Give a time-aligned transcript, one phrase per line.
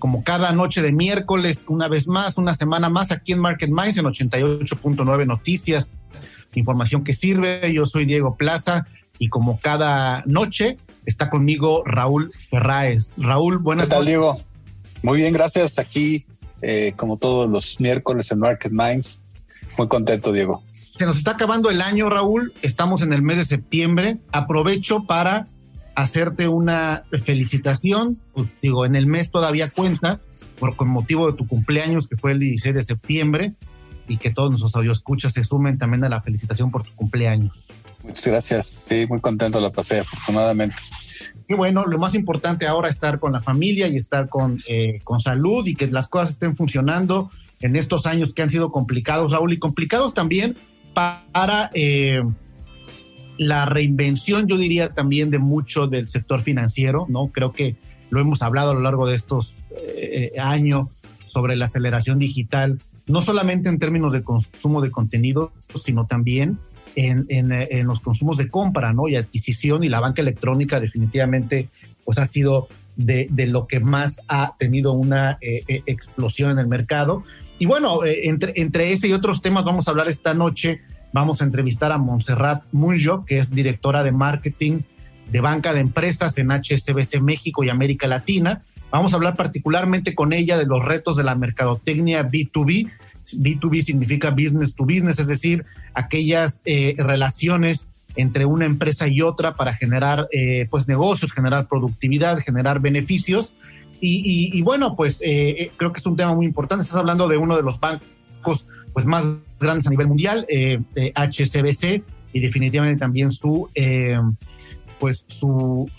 [0.00, 3.98] como cada noche de miércoles, una vez más, una semana más aquí en Market Minds
[3.98, 5.88] en 88.9 Noticias.
[6.54, 7.72] Información que sirve.
[7.72, 8.86] Yo soy Diego Plaza
[9.20, 13.12] y como cada noche está conmigo Raúl Ferráez.
[13.18, 14.40] Raúl, buenas ¿Qué tal, Diego?
[15.02, 15.78] Muy bien, gracias.
[15.78, 16.24] Aquí,
[16.62, 19.22] eh, como todos los miércoles en Market Minds.
[19.78, 20.62] Muy contento, Diego.
[20.98, 22.52] Se nos está acabando el año, Raúl.
[22.62, 24.18] Estamos en el mes de septiembre.
[24.32, 25.46] Aprovecho para
[26.02, 28.16] hacerte una felicitación.
[28.32, 30.18] Pues, digo, en el mes todavía cuenta,
[30.58, 33.52] por, con motivo de tu cumpleaños, que fue el 16 de septiembre,
[34.08, 37.52] y que todos nuestros escuchas se sumen también a la felicitación por tu cumpleaños.
[38.02, 38.66] Muchas gracias.
[38.66, 40.76] Sí, muy contento la pasé, afortunadamente.
[41.46, 45.00] Qué bueno, lo más importante ahora es estar con la familia y estar con, eh,
[45.04, 49.32] con salud y que las cosas estén funcionando en estos años que han sido complicados,
[49.32, 50.56] Raúl, y complicados también
[50.94, 52.22] para eh,
[53.40, 57.28] la reinvención, yo diría también de mucho del sector financiero, ¿no?
[57.28, 57.74] Creo que
[58.10, 59.54] lo hemos hablado a lo largo de estos
[59.96, 60.88] eh, años
[61.26, 66.58] sobre la aceleración digital, no solamente en términos de consumo de contenido, sino también
[66.96, 69.08] en, los consumos de compra ¿no?
[69.08, 71.68] y adquisición y la banca electrónica definitivamente
[72.04, 76.68] pues ha sido de, lo que más ha tenido una eh, eh, explosión en el
[76.68, 77.24] mercado.
[77.58, 80.80] Y bueno, eh, entre, entre ese y otros temas vamos a hablar esta noche.
[81.12, 84.80] Vamos a entrevistar a Montserrat Munjo, que es directora de marketing
[85.30, 88.62] de banca de empresas en HSBC México y América Latina.
[88.90, 92.90] Vamos a hablar particularmente con ella de los retos de la mercadotecnia B2B
[93.32, 99.54] B2B significa business to business, es decir, aquellas eh, relaciones entre una empresa y otra
[99.54, 103.54] para generar eh, pues negocios, generar productividad, generar beneficios.
[104.02, 106.82] Y, bueno, pues eh, creo que es un tema muy importante.
[106.82, 109.24] Estás hablando de uno de los bancos pues más
[109.58, 110.46] grandes a nivel mundial,
[111.14, 112.02] HCBC,
[112.32, 113.68] y definitivamente también su
[115.00, 115.90] pues su,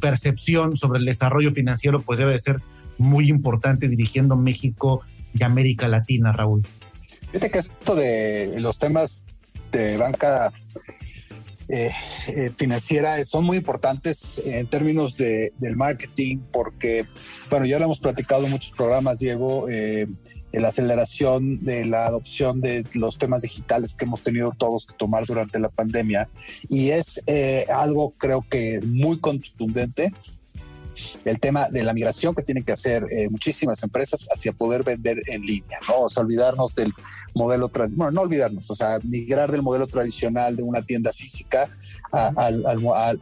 [0.00, 2.56] percepción sobre el desarrollo financiero pues debe de ser
[2.96, 5.02] muy importante dirigiendo México
[5.34, 6.66] de América Latina, Raúl.
[7.28, 9.24] Fíjate que esto de los temas
[9.70, 10.50] de banca
[11.68, 11.90] eh,
[12.28, 17.04] eh, financiera son muy importantes en términos de, del marketing porque,
[17.50, 20.06] bueno, ya lo hemos platicado en muchos programas, Diego, eh,
[20.52, 25.26] la aceleración de la adopción de los temas digitales que hemos tenido todos que tomar
[25.26, 26.28] durante la pandemia
[26.68, 27.22] y es
[27.74, 30.12] algo creo que es muy contundente
[31.24, 35.20] el tema de la migración que tienen que hacer eh, muchísimas empresas hacia poder vender
[35.26, 36.02] en línea, ¿no?
[36.02, 36.92] O sea, olvidarnos del
[37.34, 41.68] modelo, bueno, no olvidarnos, o sea, migrar del modelo tradicional de una tienda física
[42.12, 42.64] al,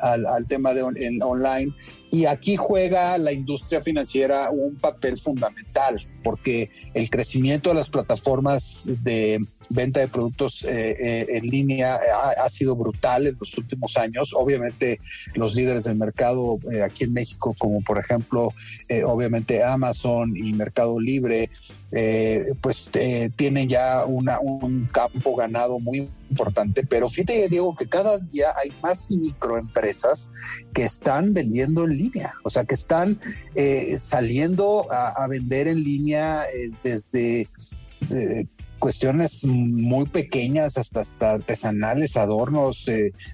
[0.00, 1.74] al, tema de online.
[2.16, 9.04] Y aquí juega la industria financiera un papel fundamental, porque el crecimiento de las plataformas
[9.04, 9.38] de
[9.68, 11.98] venta de productos eh, eh, en línea
[12.42, 14.32] ha, sido brutal en los últimos años.
[14.32, 14.98] Obviamente
[15.34, 18.54] los líderes del mercado eh, aquí en México, como por ejemplo,
[19.04, 21.50] obviamente Amazon y Mercado Libre,
[21.92, 27.86] eh, pues eh, tienen ya una, un campo ganado muy importante, pero fíjate, Diego, que
[27.86, 30.32] cada día hay más microempresas
[30.74, 33.20] que están vendiendo en línea, o sea, que están
[33.54, 36.44] eh, saliendo a, vender en línea
[36.82, 37.48] desde
[38.78, 41.04] cuestiones muy pequeñas hasta,
[41.34, 42.86] artesanales, adornos,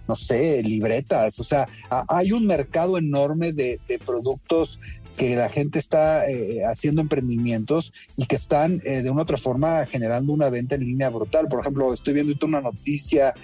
[0.09, 1.39] no sé, libretas.
[1.39, 1.69] O sea,
[2.09, 4.81] hay un mercado enorme de productos
[5.17, 9.37] que la gente está eh, haciendo emprendimientos y que están eh, de una u otra
[9.37, 11.49] forma generando una venta en línea brutal.
[11.49, 13.35] Por ejemplo, estoy viendo una noticia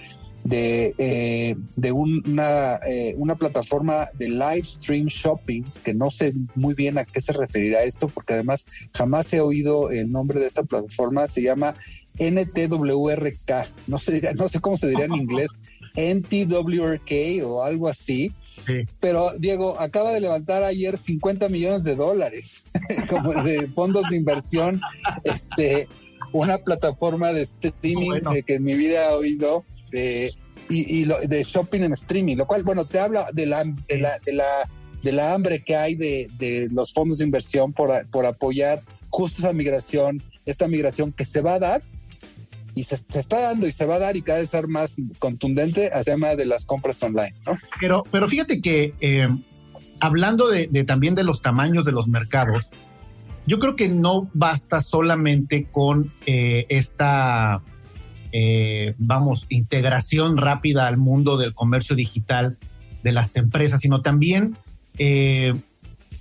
[0.43, 2.79] de, eh, de una,
[3.17, 7.83] una plataforma de live stream shopping, que no sé muy bien a qué se referirá
[7.83, 11.75] esto, porque además jamás he oído el nombre de esta plataforma, se llama
[12.19, 15.51] NTWRK, no sé, no sé cómo se diría en inglés,
[15.95, 18.31] NTWRK o algo así,
[18.99, 22.63] pero Diego acaba de levantar ayer 50 millones de dólares
[23.09, 24.81] como de fondos de inversión,
[25.23, 25.87] este,
[26.33, 30.31] una plataforma de streaming que en mi vida he oído eh,
[30.69, 34.33] y, de shopping en streaming, lo cual, bueno, te habla de la, de la, de
[34.33, 34.69] la,
[35.01, 38.79] de la hambre que hay de, de los fondos de inversión por, por apoyar
[39.09, 41.81] justo esa migración, esta migración que se va a dar
[42.79, 45.89] y se, está dando y se va a dar y cada vez ser más contundente
[45.91, 47.33] hacia tema de las compras online.
[47.45, 47.57] ¿no?
[47.79, 49.27] Pero, pero fíjate que eh,
[49.99, 52.69] hablando de, también de los tamaños de los mercados,
[53.45, 57.61] yo creo que no basta solamente con eh, esta,
[58.31, 62.57] eh, vamos, integración rápida al mundo del comercio digital
[63.03, 64.55] de las empresas, sino también,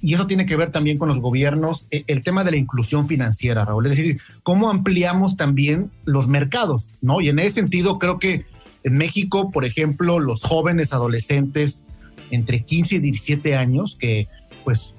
[0.01, 3.65] y eso tiene que ver también con los gobiernos, el tema de la inclusión financiera,
[3.65, 7.21] Raúl, es decir, cómo ampliamos también los mercados, ¿no?
[7.21, 8.47] Y en ese sentido creo que
[8.85, 11.83] en México, por ejemplo, los jóvenes adolescentes
[12.31, 14.29] entre 15 y 17 años, que
[14.65, 14.95] pues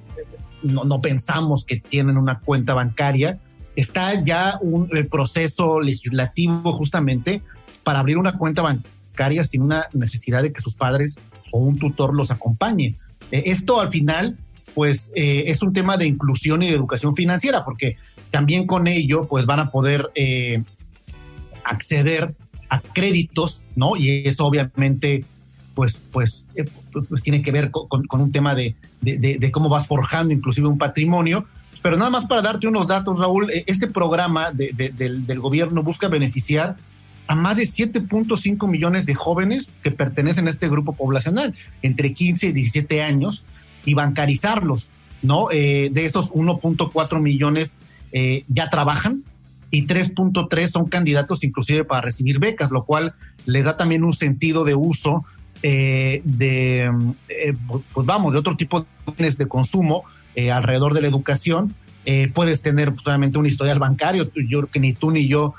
[0.63, 3.39] no, pensamos que tienen una cuenta bancaria.
[3.75, 7.41] Está ya un proceso legislativo justamente
[7.83, 11.17] para abrir una cuenta bancaria sin una necesidad de que sus padres
[11.51, 12.95] o un tutor los acompañe.
[13.31, 14.37] Eh, esto al final,
[14.79, 17.97] pues eh, es un tema de inclusión y de educación financiera, porque
[18.31, 20.63] también con ello, pues van a poder eh,
[21.65, 22.33] acceder
[22.69, 23.97] a créditos, ¿no?
[23.97, 25.25] Y eso obviamente
[25.73, 26.63] pues, pues, eh,
[27.09, 28.73] pues tiene que ver con, un tema de,
[29.51, 31.43] cómo vas forjando inclusive un patrimonio.
[31.81, 36.77] Pero nada más para darte unos datos, Raúl, este programa del, gobierno busca beneficiar
[37.27, 42.47] a más de 7.5 millones de jóvenes que pertenecen a este grupo poblacional, entre 15
[42.47, 43.43] y 17 años,
[43.85, 44.89] y bancarizarlos,
[45.21, 45.51] ¿no?
[45.51, 47.75] Eh, de esos 1.4 millones
[48.47, 49.23] ya trabajan
[49.71, 53.13] y 3.3 son candidatos inclusive para recibir becas, lo cual
[53.45, 55.25] les da también un sentido de uso
[55.61, 56.89] eh, de,
[57.27, 57.53] eh,
[57.93, 58.85] pues vamos, de otro tipo
[59.17, 60.03] de consumo
[60.35, 61.75] eh, alrededor de la educación.
[62.33, 64.31] puedes tener solamente un historial bancario.
[64.47, 65.53] Yo que ni tú ni yo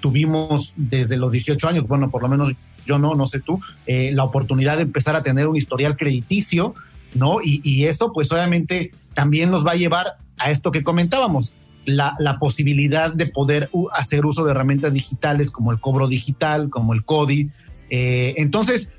[0.00, 2.52] tuvimos desde los 18 años, bueno, por lo menos
[2.86, 6.74] yo no, no sé tú, la oportunidad de empezar a tener un historial crediticio,
[7.14, 7.38] ¿no?
[7.42, 11.52] Y, eso, pues obviamente, también nos va a llevar a esto que comentábamos,
[11.86, 16.94] la, la, posibilidad de poder hacer uso de herramientas digitales como el cobro digital, como
[16.94, 17.50] el CODI.
[17.90, 18.90] entonces,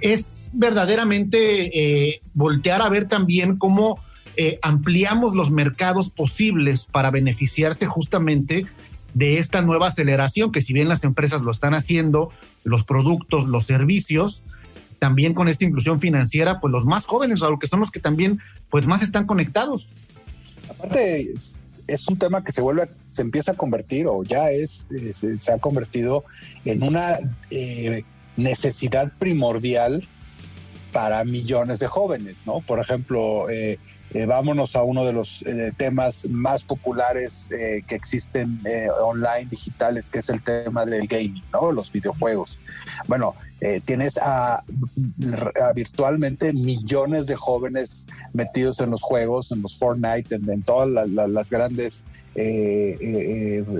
[0.00, 3.98] es verdaderamente eh, voltear a ver también cómo
[4.36, 8.66] eh, ampliamos los mercados posibles para beneficiarse justamente
[9.14, 12.30] de esta nueva aceleración, que si bien las empresas lo están haciendo,
[12.64, 14.42] los productos, los servicios,
[15.00, 18.38] también con esta inclusión financiera, pues los más jóvenes, que son los que también
[18.70, 19.88] pues más están conectados.
[20.68, 21.26] Aparte,
[21.88, 25.52] es un tema que se vuelve, se empieza a convertir o ya es, eh, se,
[25.52, 26.24] ha convertido
[26.64, 27.16] en una
[28.36, 30.06] necesidad primordial
[30.92, 32.60] para millones de jóvenes, ¿no?
[32.60, 33.78] Por ejemplo, eh,
[34.12, 38.62] eh, vámonos a uno de los eh, temas más populares que existen
[39.02, 41.72] online, digitales, que es el tema del gaming, ¿no?
[41.72, 42.58] Los videojuegos.
[43.06, 43.34] Bueno,
[43.84, 44.64] tienes a,
[45.74, 52.04] virtualmente millones de jóvenes metidos en los juegos, en los Fortnite, en, todas las grandes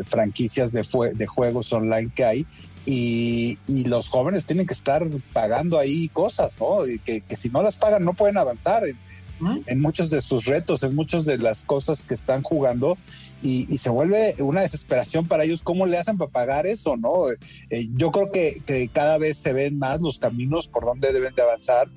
[0.08, 0.84] franquicias de,
[1.14, 2.46] de juegos online que hay
[2.86, 6.86] y, los jóvenes tienen que estar pagando ahí cosas, ¿no?
[6.86, 10.94] Y que, si no las pagan no pueden avanzar en, muchos de sus retos, en
[10.94, 12.98] muchas de las cosas que están jugando.
[13.42, 17.30] Y, se vuelve una desesperación para ellos cómo le hacen para pagar eso, ¿no?
[17.30, 21.34] Eh, yo creo que, que, cada vez se ven más los caminos por donde deben
[21.34, 21.88] de avanzar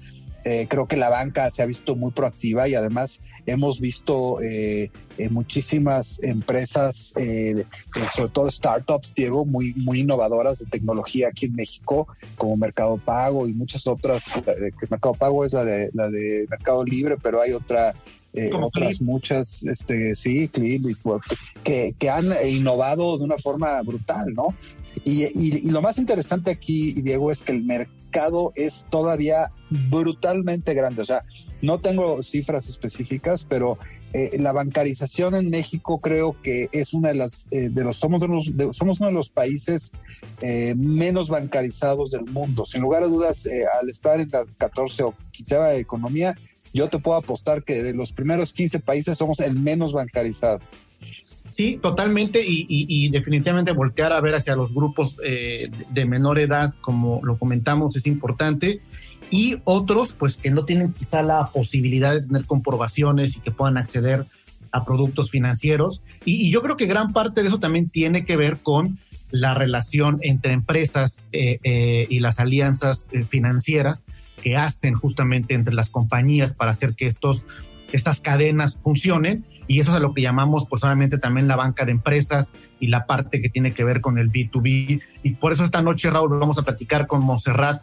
[0.45, 4.92] eh, creo que la banca se ha visto muy proactiva y además hemos visto eh,
[5.18, 7.13] eh, muchísimas empresas,
[8.13, 12.07] sobre todo startups, Diego, muy, muy innovadoras de tecnología aquí en México,
[12.38, 14.24] como Mercado Pago y muchas otras.
[14.89, 17.94] Mercado Pago es la de, la de Mercado Libre, pero hay otra
[18.62, 20.50] otras muchas, este, sí,
[21.63, 24.55] que, que han innovado de una forma brutal, ¿no?
[25.05, 29.51] Y, lo más interesante aquí, Diego, es que el mercado es todavía
[29.89, 31.01] brutalmente grande.
[31.01, 31.22] O sea,
[31.62, 33.77] no tengo cifras específicas, pero
[34.13, 38.24] eh, la bancarización en México creo que es una de las, eh, de los, somos,
[38.72, 39.91] somos uno de los países
[40.41, 42.65] eh, menos bancarizados del mundo.
[42.65, 43.48] Sin lugar a dudas,
[43.81, 46.36] al estar en la 14 o 15 economía,
[46.74, 50.60] yo te puedo apostar que de los primeros 15 países somos el menos bancarizado.
[51.51, 57.20] Sí, totalmente y, definitivamente voltear a ver hacia los grupos eh, de menor edad, como
[57.24, 58.82] lo comentamos, es importante.
[59.30, 63.77] Y otros, pues que no tienen quizá la posibilidad de tener comprobaciones y que puedan
[63.77, 64.25] acceder
[64.72, 66.01] a productos financieros.
[66.25, 68.98] Y, yo creo que gran parte de eso también tiene que ver con
[69.30, 74.06] la relación entre empresas eh, eh, y las alianzas financieras
[74.43, 77.45] que hacen justamente entre las compañías para hacer que estos,
[77.93, 81.93] estas cadenas funcionen y eso es a lo que llamamos pues también la banca de
[81.93, 85.01] empresas y la parte que tiene que ver con el B2B.
[85.23, 87.81] Y por eso esta noche, Raúl, vamos a platicar con Monserrat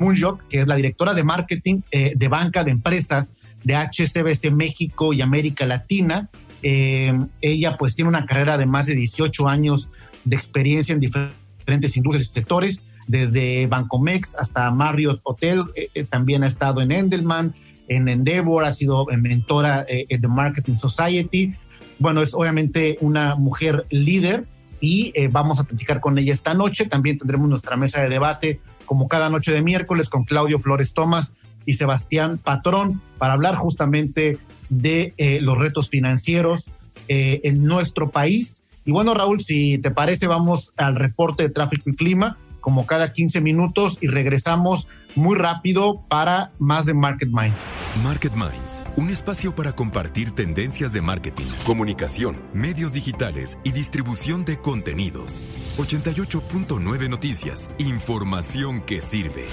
[0.00, 5.12] Munjok, que es la directora de marketing eh, de banca de empresas de HSBC México
[5.12, 6.28] y América Latina.
[6.64, 9.92] Eh, ella pues tiene una carrera de más de 18 años
[10.24, 16.46] de experiencia en diferentes industrias y sectores, desde Bancomex hasta Marriott Hotel, eh, también ha
[16.46, 17.54] estado en Endelman,
[17.88, 21.54] en Endeavor, ha sido mentora eh, de Marketing Society,
[22.00, 24.44] bueno, es obviamente una mujer líder
[24.80, 26.86] y eh, vamos a platicar con ella esta noche.
[26.86, 31.32] También tendremos nuestra mesa de debate como cada noche de miércoles con Claudio Flores Tomás
[31.66, 34.38] y Sebastián Patrón para hablar justamente
[34.70, 36.70] de eh, los retos financieros
[37.06, 38.62] eh, en nuestro país.
[38.86, 43.12] Y bueno, Raúl, si te parece, vamos al reporte de tráfico y clima como cada
[43.12, 47.56] 15 minutos y regresamos muy rápido para más de Market Minds.
[48.04, 54.58] Market Minds, un espacio para compartir tendencias de marketing, comunicación, medios digitales y distribución de
[54.58, 55.42] contenidos.
[55.78, 59.46] 88.9 Noticias, información que sirve.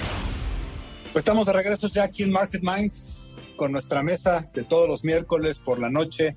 [1.14, 5.04] Pues estamos de regreso ya aquí en Market Minds con nuestra mesa de todos los
[5.04, 6.36] miércoles por la noche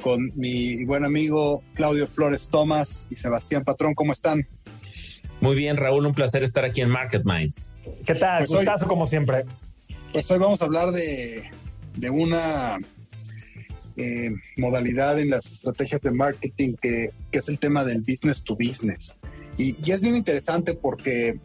[0.00, 3.94] con mi buen amigo Claudio Flores Tomás y Sebastián Patrón.
[3.94, 4.46] ¿Cómo están?
[5.40, 7.72] Muy bien, Raúl, un placer estar aquí en Market Minds.
[8.06, 8.40] ¿Qué tal?
[8.40, 9.44] Pues Gustazo como siempre.
[10.12, 11.50] Pues hoy vamos a hablar de,
[11.96, 12.76] de una
[13.96, 18.54] eh, modalidad en las estrategias de marketing que, que, es el tema del business to
[18.54, 19.16] business.
[19.56, 21.38] Y, y es bien interesante porque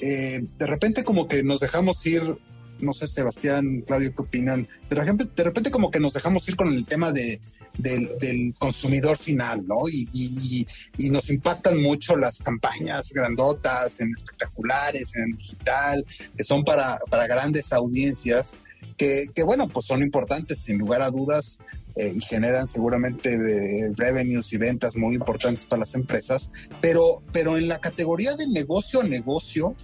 [0.00, 2.38] eh, de repente como que nos dejamos ir
[2.82, 4.68] no sé, Sebastián, Claudio, ¿qué opinan?
[4.90, 7.40] De repente, de repente como que nos dejamos ir con el tema de,
[7.78, 9.88] del, consumidor final, ¿no?
[9.88, 10.66] Y,
[11.10, 18.54] nos impactan mucho las campañas grandotas, en espectaculares, en digital, que son para, grandes audiencias,
[18.96, 21.58] que, bueno, pues son importantes sin lugar a dudas
[21.96, 26.50] eh, y generan seguramente de revenues y ventas muy importantes para las empresas,
[26.80, 29.74] pero, pero en la categoría de negocio a negocio,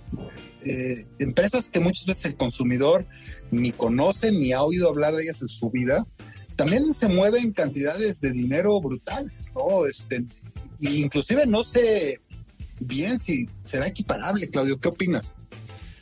[0.64, 3.04] eh, empresas que muchas veces el consumidor
[3.50, 6.07] ni conoce ni ha oído hablar de ellas en su vida,
[6.59, 9.87] también se mueven cantidades de dinero brutales, ¿no?
[9.87, 10.25] Este,
[10.81, 12.21] inclusive no sé
[12.81, 15.35] bien si será equiparable, Claudio, ¿qué opinas?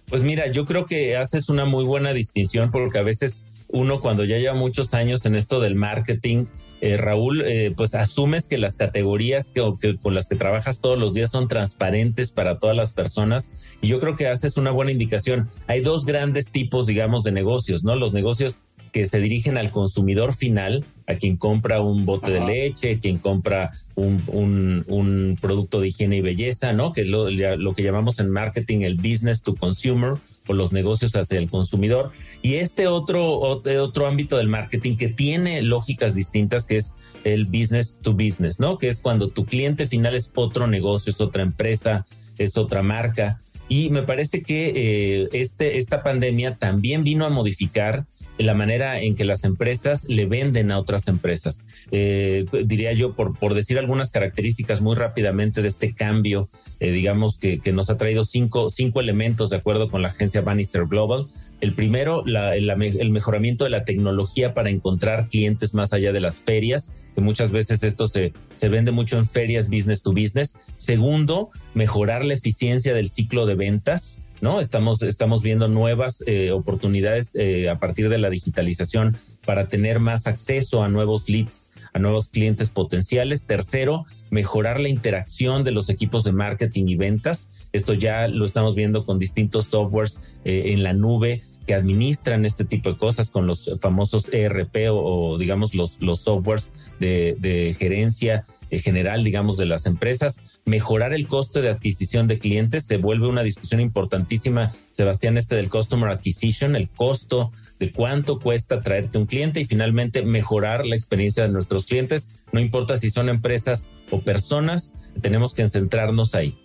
[0.08, 4.24] Pues mira, yo creo que haces una muy buena distinción porque a veces uno cuando
[4.24, 6.46] ya lleva muchos años en esto del marketing,
[6.80, 11.12] eh, Raúl, eh, pues asumes que las categorías que, con las que trabajas todos los
[11.12, 15.48] días son transparentes para todas las personas y yo creo que haces una buena indicación.
[15.66, 17.94] Hay dos grandes tipos, digamos, de negocios, ¿no?
[17.94, 18.56] Los negocios
[18.96, 23.70] que se dirigen al consumidor final, a quien compra un bote de leche, quien compra
[23.94, 26.94] un, producto de higiene y belleza, ¿no?
[26.94, 30.14] Que es lo, lo que llamamos en marketing el business to consumer
[30.46, 32.12] o los negocios hacia el consumidor.
[32.40, 37.98] Y este otro, otro, ámbito del marketing que tiene lógicas distintas, que es el business
[38.00, 38.78] to business, ¿no?
[38.78, 42.06] Que es cuando tu cliente final es otro negocio, es otra empresa,
[42.38, 43.38] es otra marca.
[43.68, 48.06] Y me parece que eh, este, esta pandemia también vino a modificar
[48.38, 51.64] la manera en que las empresas le venden a otras empresas.
[51.90, 57.38] Eh, diría yo, por, por decir algunas características muy rápidamente de este cambio, eh, digamos
[57.38, 61.26] que, que, nos ha traído cinco, cinco elementos de acuerdo con la agencia Bannister Global.
[61.60, 67.06] El primero, el mejoramiento de la tecnología para encontrar clientes más allá de las ferias,
[67.14, 70.58] que muchas veces esto se, se vende mucho en ferias business to business.
[70.76, 74.18] Segundo, mejorar la eficiencia del ciclo de ventas.
[74.40, 74.60] ¿no?
[74.60, 80.26] Estamos, estamos viendo nuevas eh, oportunidades eh, a partir de la digitalización para tener más
[80.26, 83.46] acceso a nuevos leads, a nuevos clientes potenciales.
[83.46, 87.55] Tercero, mejorar la interacción de los equipos de marketing y ventas.
[87.76, 92.64] Esto ya lo estamos viendo con distintos softwares eh, en la nube que administran este
[92.64, 99.24] tipo de cosas con los famosos ERP o, digamos los, los softwares de, gerencia general,
[99.24, 103.80] digamos, de las empresas mejorar el coste de adquisición de clientes se vuelve una discusión
[103.80, 109.64] importantísima, Sebastián, este del Customer Acquisition, el costo de cuánto cuesta traerte un cliente y
[109.64, 114.92] finalmente mejorar la experiencia de nuestros clientes, no importa si son empresas o personas,
[115.22, 116.58] tenemos que centrarnos ahí.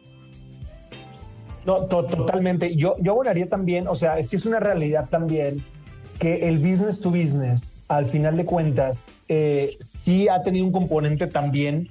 [1.65, 2.75] No, totalmente.
[2.75, 5.63] Yo, yo abonaría también, o sea, es que es una realidad también
[6.19, 11.27] que el business to business, al final de cuentas, eh, sí ha tenido un componente
[11.27, 11.89] también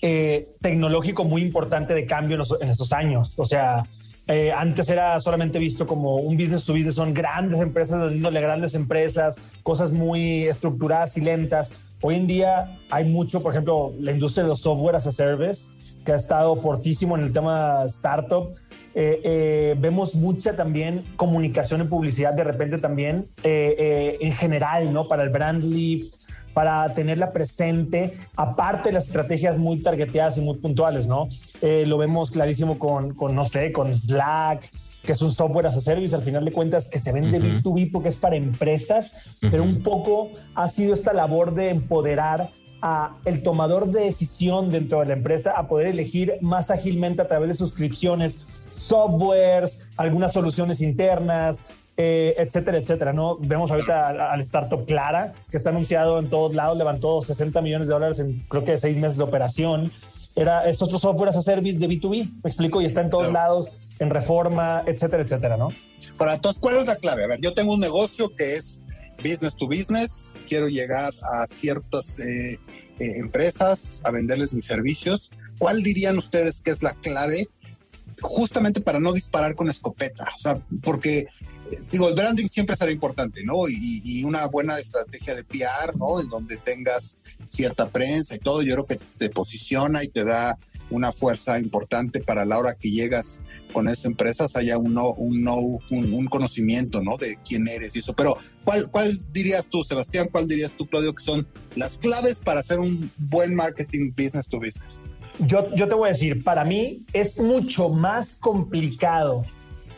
[0.00, 3.34] eh, tecnológico muy importante de cambio en, estos años.
[3.36, 3.84] O sea,
[4.26, 8.74] eh, antes era solamente visto como un business to business, son grandes empresas vendiéndole grandes
[8.74, 11.72] empresas, cosas muy estructuradas y lentas.
[12.00, 15.68] Hoy en día hay mucho, por ejemplo, la industria de los software as a service,
[16.04, 18.54] que ha estado fortísimo en el tema startup.
[18.94, 25.06] Eh, vemos mucha también comunicación y publicidad de repente también en general, ¿no?
[25.06, 26.14] Para el brand lift,
[26.58, 31.28] para tenerla presente, aparte de las estrategias muy targeteadas y muy puntuales, ¿no?
[31.62, 34.68] Eh, lo vemos clarísimo con, con, no sé, con Slack,
[35.04, 37.92] que es un software as a service, al final de cuentas, que se vende B2B
[37.92, 42.50] porque es para empresas, pero un poco ha sido esta labor de empoderar
[42.82, 47.28] a el tomador de decisión dentro de la empresa a poder elegir más ágilmente a
[47.28, 51.64] través de suscripciones, softwares, algunas soluciones internas,
[51.96, 53.36] eh, etcétera, etcétera, ¿no?
[53.40, 57.94] Vemos ahorita al, startup Clara, que está anunciado en todos lados, levantó 60 millones de
[57.94, 59.90] dólares en creo que seis meses de operación.
[60.36, 63.32] Era, es otro software as a service de B2B, me explico, y está en todos
[63.32, 65.68] lados, en reforma, etcétera, etcétera, ¿no?
[66.16, 67.24] Para entonces, ¿cuál es la clave?
[67.24, 68.80] A ver, yo tengo un negocio que es
[69.22, 72.58] business to business, quiero llegar a ciertas eh,
[72.98, 75.32] eh, empresas a venderles mis servicios.
[75.58, 77.48] ¿Cuál dirían ustedes que es la clave
[78.20, 80.26] justamente para no disparar con escopeta?
[80.34, 81.26] O sea, porque
[81.90, 83.62] digo, el branding siempre será importante, ¿no?
[83.68, 86.20] Y, una buena estrategia de PR, ¿no?
[86.20, 90.58] En donde tengas cierta prensa y todo, yo creo que te posiciona y te da
[90.90, 93.40] una fuerza importante para la hora que llegas
[93.72, 95.56] con esas empresas haya un no, un, no,
[95.90, 97.16] un, conocimiento, ¿no?
[97.16, 98.14] De quién eres y eso.
[98.14, 100.28] Pero, ¿cuál, ¿cuál dirías tú, Sebastián?
[100.30, 101.46] ¿Cuál dirías tú, Claudio, que son
[101.76, 105.00] las claves para hacer un buen marketing business to business?
[105.40, 109.44] Yo, yo te voy a decir, para mí es mucho más complicado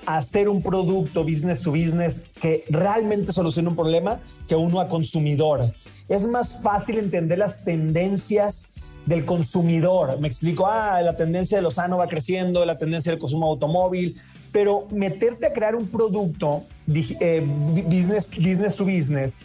[0.06, 5.72] hacer un producto business to business que realmente solucione un problema que uno a consumidor.
[6.08, 8.66] Es más fácil entender las tendencias
[9.06, 10.18] del consumidor.
[10.20, 14.16] Me explico, ah, la tendencia de lo sano va creciendo, la tendencia del consumo automóvil,
[14.52, 17.44] pero meterte a crear un producto eh,
[17.86, 19.40] business, business to business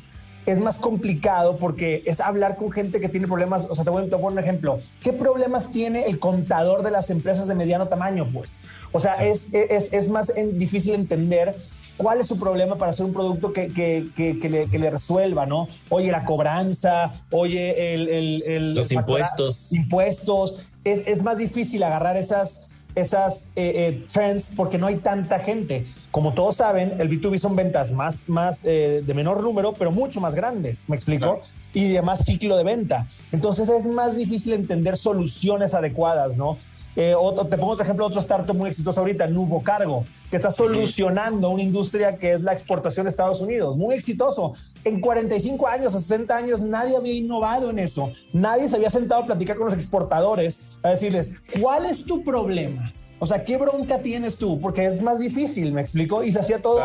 [0.45, 3.65] es más complicado porque es hablar con gente que tiene problemas.
[3.69, 4.79] O sea, te voy, a poner un ejemplo.
[5.01, 8.27] ¿Qué problemas tiene el contador de las empresas de mediano tamaño?
[8.31, 8.53] Pues,
[8.91, 11.55] o sea, es, es, es, más difícil entender
[11.97, 15.45] cuál es su problema para hacer un producto que, que, que, le, que le, resuelva,
[15.45, 15.67] ¿no?
[15.89, 18.43] Oye, la cobranza, oye, el...
[18.43, 19.71] el, Los impuestos.
[19.73, 20.65] Impuestos.
[20.83, 25.87] Es, es, más difícil agarrar esas, esas eh, eh, trends porque no hay tanta gente.
[26.11, 30.21] Como todos saben, el B2B son ventas más, más eh, de menor número, pero mucho
[30.21, 31.41] más grandes, ¿me explico?
[31.73, 33.07] Y de más ciclo de venta.
[33.31, 36.57] Entonces es más difícil entender soluciones adecuadas, ¿no?
[36.95, 37.13] Eh,
[37.49, 41.61] te pongo otro ejemplo, otro startup muy exitoso ahorita, Nubo Cargo, que está solucionando una
[41.61, 43.75] industria que es la exportación de Estados Unidos.
[43.75, 44.53] Muy exitoso.
[44.85, 48.13] En 45 años, 60 años, nadie había innovado en eso.
[48.33, 52.93] Nadie se había sentado a platicar con los exportadores a decirles, ¿cuál es tu problema?
[53.19, 54.61] O sea, ¿qué bronca tienes tú?
[54.61, 56.79] Porque es más difícil, me explico, y se hacía todo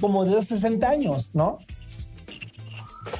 [0.00, 1.58] como desde 60 años, ¿no?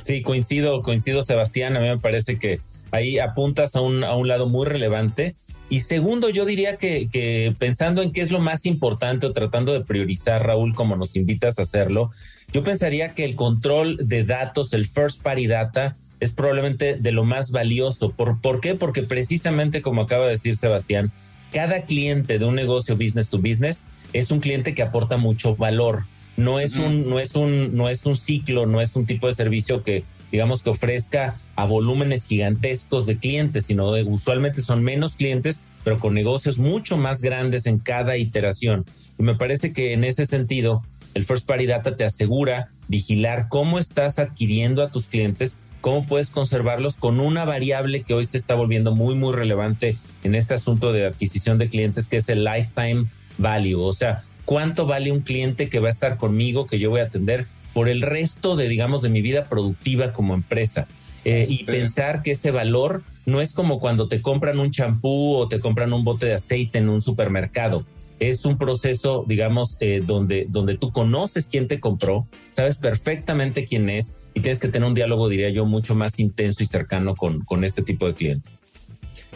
[0.03, 1.77] Sí, coincido, coincido, Sebastián.
[1.77, 5.35] A mí me parece que ahí apuntas a un, a un lado muy relevante
[5.71, 9.85] y segundo, yo diría que, pensando en qué es lo más importante o tratando de
[9.85, 12.11] priorizar, Raúl, como nos invitas a hacerlo,
[12.53, 17.25] yo pensaría que el control de datos, el first party data, es probablemente de lo
[17.25, 18.13] más valioso.
[18.13, 18.75] ¿Por, ¿Por qué?
[18.75, 21.13] Porque precisamente como acaba de decir Sebastián,
[21.53, 26.05] cada cliente de un negocio business to business es un cliente que aporta mucho valor.
[26.39, 29.35] No es un, no es un, no es un ciclo, no es un tipo de
[29.35, 35.63] servicio que digamos, que ofrezca a volúmenes gigantescos de clientes, sino usualmente son menos clientes,
[35.85, 38.85] pero con negocios mucho más grandes en cada iteración.
[39.19, 40.83] Y me parece que en ese sentido,
[41.15, 46.29] el First Party Data te asegura vigilar cómo estás adquiriendo a tus clientes, cómo puedes
[46.29, 50.93] conservarlos con una variable que hoy se está volviendo muy, muy relevante en este asunto
[50.93, 53.07] de adquisición de clientes, que es el lifetime
[53.39, 53.81] value.
[53.81, 57.05] O sea, cuánto vale un cliente que va a estar conmigo, que yo voy a
[57.05, 60.89] atender por el resto de, digamos, de mi vida productiva como empresa.
[61.27, 65.49] Eh, y pensar que ese valor no es como cuando te compran un champú o
[65.49, 67.85] te compran un bote de aceite en un supermercado.
[68.21, 73.91] Es un proceso, digamos, eh, donde, donde tú conoces quién te compró, sabes perfectamente quién
[73.91, 77.41] es y tienes que tener un diálogo, diría yo, mucho más intenso y cercano con,
[77.41, 78.49] con este tipo de cliente.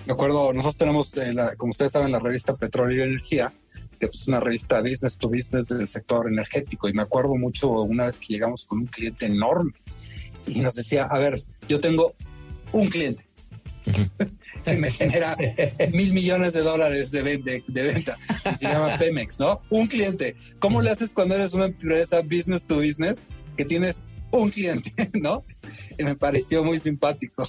[0.06, 3.52] Me acuerdo, nosotros tenemos, eh, como ustedes saben, la revista Petróleo y Energía,
[4.02, 6.88] que pues, es una revista business to business del sector energético.
[6.88, 9.70] Y me acuerdo mucho una vez que llegamos con un cliente enorme
[10.44, 12.12] y nos decía, a ver, yo tengo
[12.72, 13.24] un cliente
[14.64, 15.36] que me genera
[15.92, 18.18] mil millones de dólares de, de, venta
[18.50, 19.60] y se llama Pemex, ¿no?
[19.70, 20.34] Un cliente.
[20.58, 23.22] ¿Cómo le haces cuando eres una empresa business to business
[23.56, 25.42] que tienes un cliente, ¿no?
[25.98, 27.48] Y me pareció muy simpático.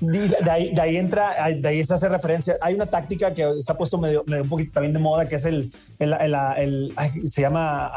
[0.00, 2.56] De ahí, entra, de ahí se hace referencia.
[2.60, 5.70] Hay una táctica que está puesto medio, un poquito también de moda, que es el,
[5.98, 6.92] el,
[7.26, 7.90] se llama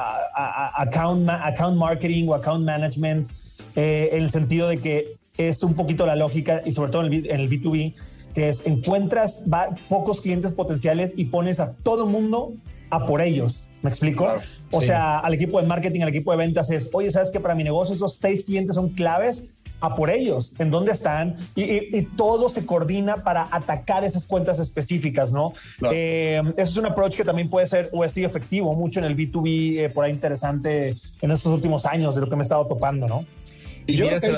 [0.77, 3.29] account, account marketing o account management,
[3.75, 7.13] eh, en el sentido de que es un poquito la lógica y sobre todo en
[7.13, 7.95] el, en el B2B,
[8.33, 9.43] que es encuentras
[9.89, 12.53] pocos clientes potenciales y pones a todo mundo
[12.89, 13.67] a por ellos.
[13.81, 14.27] ¿Me explico?
[14.71, 17.55] o sea, al equipo de marketing, al equipo de ventas es, oye, ¿sabes que para
[17.55, 19.51] mi negocio esos seis clientes son claves?
[19.81, 25.31] a por ellos, en dónde están, y, todo se coordina para atacar esas cuentas específicas,
[25.31, 25.53] ¿no?
[25.91, 29.15] Eh, eso es un approach que también puede ser o es efectivo mucho en el
[29.15, 32.65] B2B, eh, por ahí interesante en estos últimos años de lo que me he estado
[32.67, 33.25] topando, ¿no?
[33.89, 34.35] Y, yo creo que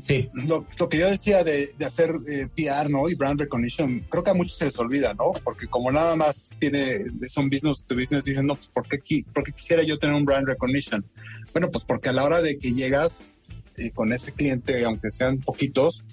[0.00, 3.08] sí, Lo, que yo decía de, hacer eh, PR, ¿no?
[3.08, 5.32] Y brand recognition, creo que a muchos se les olvida, ¿no?
[5.44, 9.44] Porque como nada más tiene, son business to business, dicen, no, pues ¿por qué, ¿por
[9.44, 11.04] qué quisiera yo tener un brand recognition?
[11.52, 13.34] Bueno, pues porque a la hora de que llegas
[13.78, 16.04] eh, con ese cliente, aunque sean poquitos,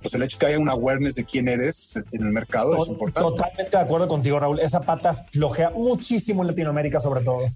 [0.00, 3.30] pues el hecho que haya una awareness de quién eres en el mercado es importante.
[3.30, 4.58] Totalmente de acuerdo contigo, Raúl.
[4.58, 7.46] Esa pata flojea muchísimo en Latinoamérica, sobre todo.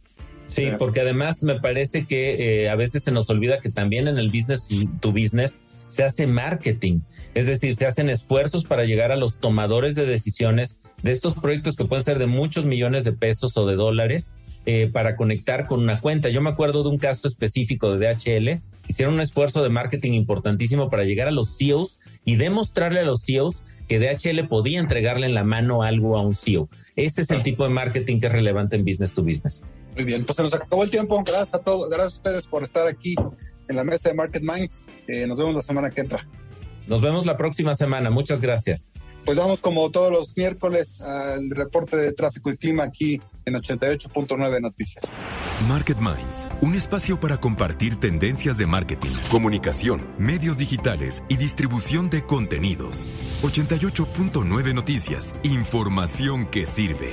[0.47, 4.19] Sí, porque además me parece que eh, a veces se nos olvida que también en
[4.19, 4.67] el business
[5.01, 7.01] to business se hace marketing,
[7.35, 11.77] es decir, se hacen esfuerzos para llegar a los tomadores de decisiones de estos proyectos
[11.77, 14.35] que pueden ser de muchos millones de pesos o de dólares
[14.67, 16.29] eh, para conectar con una cuenta.
[16.29, 20.91] Yo me acuerdo de un caso específico de DHL, hicieron un esfuerzo de marketing importantísimo
[20.91, 25.35] para llegar a los CEOs y demostrarle a los CEOs que DHL podía entregarle en
[25.35, 26.69] la mano algo a un CEO.
[26.97, 29.65] Este es el tipo de marketing que es relevante en business to business.
[29.97, 31.23] Muy bien, pues se nos acabó el tiempo.
[31.25, 33.15] Gracias a todos, gracias a ustedes por estar aquí
[33.67, 34.87] en la mesa de Market Minds.
[35.09, 36.29] Eh, nos vemos la semana que entra.
[36.87, 38.11] Nos vemos la próxima semana.
[38.11, 38.93] Muchas gracias.
[39.25, 44.61] Pues vamos como todos los miércoles al reporte de tráfico y clima aquí en 88.9
[44.61, 45.05] Noticias.
[45.67, 52.23] Market Minds, un espacio para compartir tendencias de marketing, comunicación, medios digitales y distribución de
[52.23, 53.09] contenidos.
[53.43, 57.11] 88.9 Noticias, información que sirve.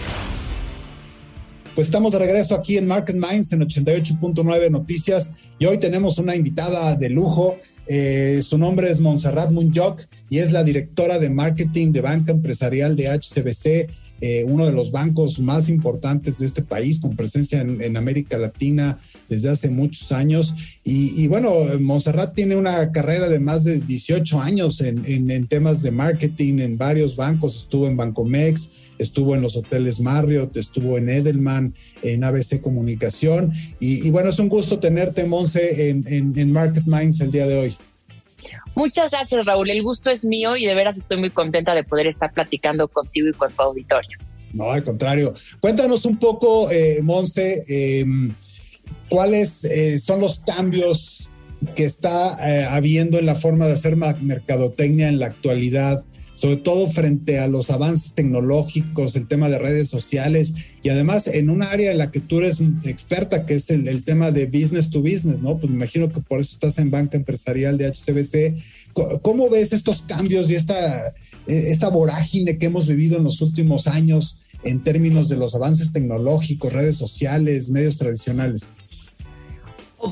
[1.75, 6.35] Pues estamos de regreso aquí en Market Minds en 88.9 Noticias y hoy tenemos una
[6.35, 7.57] invitada de lujo.
[7.87, 12.95] Eh, su nombre es Montserrat Munyoc y es la directora de marketing de banca empresarial
[12.95, 13.89] de HCBC
[14.25, 18.97] eh, uno de los bancos más importantes de este país, con presencia en, América Latina
[19.27, 20.55] desde hace muchos años.
[20.85, 26.59] Y, bueno, Montserrat tiene una carrera de más de 18 años en, temas de marketing
[26.59, 27.63] en varios bancos.
[27.63, 33.51] Estuvo en Bancomex, estuvo en los hoteles Marriott, estuvo en Edelman, en ABC Comunicación.
[33.81, 37.77] Y, bueno, es un gusto tenerte, Monse, en, en Market Minds el día de hoy.
[38.75, 39.69] Muchas gracias, Raúl.
[39.69, 43.27] El gusto es mío y de veras estoy muy contenta de poder estar platicando contigo
[43.27, 44.17] y con tu auditorio.
[44.53, 45.33] No, al contrario.
[45.59, 48.33] Cuéntanos un poco, eh, Monse, em,
[49.09, 51.29] cuáles eh, son los cambios
[51.75, 56.03] que está eh, habiendo en la forma de hacer mercadotecnia en la actualidad
[56.43, 60.53] sobre todo frente a los avances tecnológicos, el tema de redes sociales
[60.83, 64.29] y además en un área en la que tú eres experta, que es el, tema
[64.29, 65.57] de business to business, ¿no?
[65.57, 69.21] Pues me imagino que por eso estás en banca empresarial de HCBC.
[69.21, 71.07] ¿Cómo ves estos cambios y esta,
[71.47, 75.93] e, esta vorágine que hemos vivido en los últimos años en términos de los avances
[75.93, 78.63] tecnológicos, redes sociales, medios tradicionales?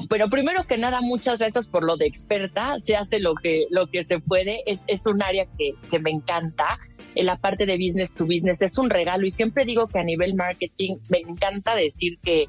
[0.09, 2.79] Pero primero que nada, muchas gracias por lo de experta.
[2.79, 4.61] Se hace lo que, lo que se puede.
[4.65, 6.79] Es, es un área que, que me encanta.
[7.15, 10.03] En la parte de business to business es un regalo y siempre digo que a
[10.03, 12.47] nivel marketing me encanta decir que,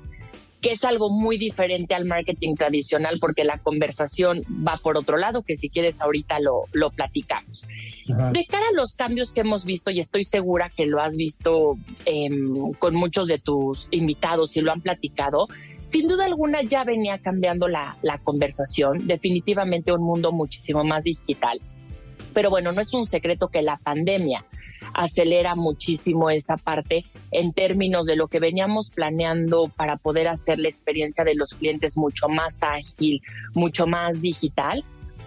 [0.63, 5.43] que es algo muy diferente al marketing tradicional porque la conversación va por otro lado,
[5.43, 7.67] que si quieres ahorita lo, lo platicamos.
[8.07, 11.77] De cara a los cambios que hemos visto, y estoy segura que lo has visto
[12.05, 15.49] em, con muchos de tus invitados y lo han platicado,
[15.93, 21.61] sin duda alguna ya venía cambiando la, conversación, definitivamente un mundo muchísimo más digital.
[22.33, 24.43] Pero bueno, no es un secreto que la pandemia
[24.95, 30.69] acelera muchísimo esa parte en términos de lo que veníamos planeando para poder hacer la
[30.69, 33.21] experiencia de los clientes mucho más ágil,
[33.53, 34.85] mucho más digital.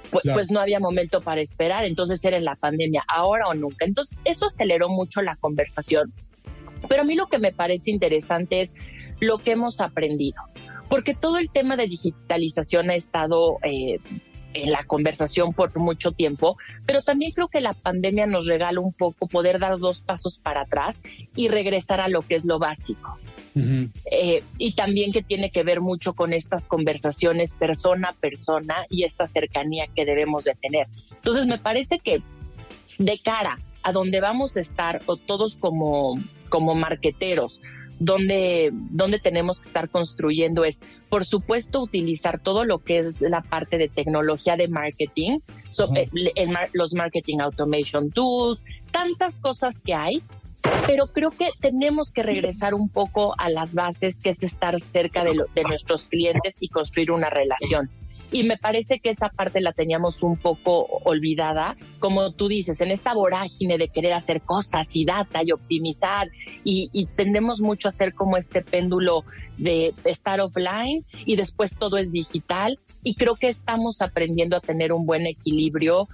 [0.09, 3.85] Pues, pues no había momento para esperar, entonces era en la pandemia, ahora o nunca.
[3.85, 6.11] Entonces eso aceleró mucho la conversación.
[6.87, 8.73] Pero a mí lo que me parece interesante es
[9.19, 10.41] lo que hemos aprendido
[10.89, 13.99] porque todo el tema de digitalización ha estado eh,
[14.53, 18.93] en la conversación por mucho tiempo, pero también creo que la pandemia nos regala un
[18.93, 21.01] poco poder dar dos pasos para atrás
[21.35, 23.17] y regresar a lo que es lo básico.
[24.11, 29.03] Eh, y también que tiene que ver mucho con estas conversaciones persona a persona y
[29.03, 30.87] esta cercanía que debemos de tener.
[31.13, 32.21] Entonces me parece que
[32.97, 37.61] de cara a donde vamos a estar o todos como, como marqueteros
[37.99, 40.79] donde, donde tenemos que estar construyendo es,
[41.09, 45.39] por supuesto, utilizar todo lo que es la parte de tecnología de marketing,
[45.95, 46.09] eh,
[46.73, 50.21] los marketing automation tools, tantas cosas que hay,
[50.87, 55.23] pero creo que tenemos que regresar un poco a las bases, que es estar cerca
[55.23, 57.89] de, de nuestros clientes y construir una relación
[58.31, 62.91] y me parece que esa parte la teníamos un poco olvidada, como tú dices, en
[62.91, 66.29] esta vorágine de querer hacer cosas y data y optimizar
[66.63, 69.23] y, tendemos mucho a hacer como este péndulo
[69.57, 74.91] de estar offline y después todo es digital y creo que estamos aprendiendo a tener
[74.91, 76.07] un buen equilibrio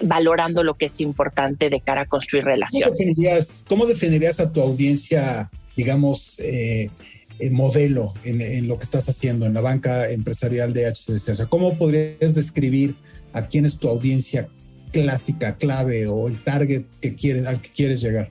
[0.00, 3.64] valorando lo que es importante de cara a construir relaciones.
[3.68, 6.90] ¿Cómo definirías, a tu audiencia, digamos, eh,
[7.38, 11.28] eh, modelo en, lo que estás haciendo en la banca empresarial de HCBC?
[11.28, 12.94] O sea, ¿cómo podrías describir
[13.32, 14.48] a quién es tu audiencia
[14.92, 18.30] clásica, clave o el target que quieres, al que quieres llegar?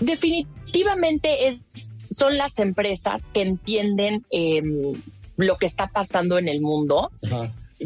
[0.00, 1.60] Definitivamente
[2.10, 4.92] son las empresas que entienden em,
[5.36, 7.10] lo que está pasando en el mundo,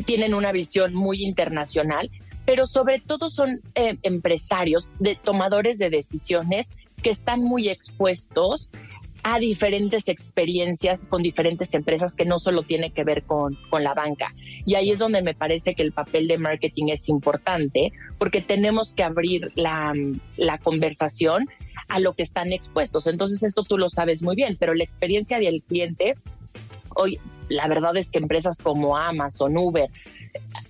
[0.04, 2.10] tienen una visión muy internacional,
[2.44, 6.68] pero sobre todo son eh, empresarios, de, tomadores de decisiones
[7.02, 8.70] que están muy expuestos
[9.22, 13.94] a diferentes experiencias con diferentes empresas que no solo tiene que ver con, con la
[13.94, 14.30] banca.
[14.64, 18.92] Y ahí es donde me parece que el papel de marketing es importante, porque tenemos
[18.94, 19.94] que abrir la,
[20.36, 21.48] la conversación
[21.88, 23.06] a lo que están expuestos.
[23.06, 26.14] Entonces esto tú lo sabes muy bien, pero la experiencia del cliente,
[26.94, 29.88] hoy la verdad es que empresas como Amazon, Uber,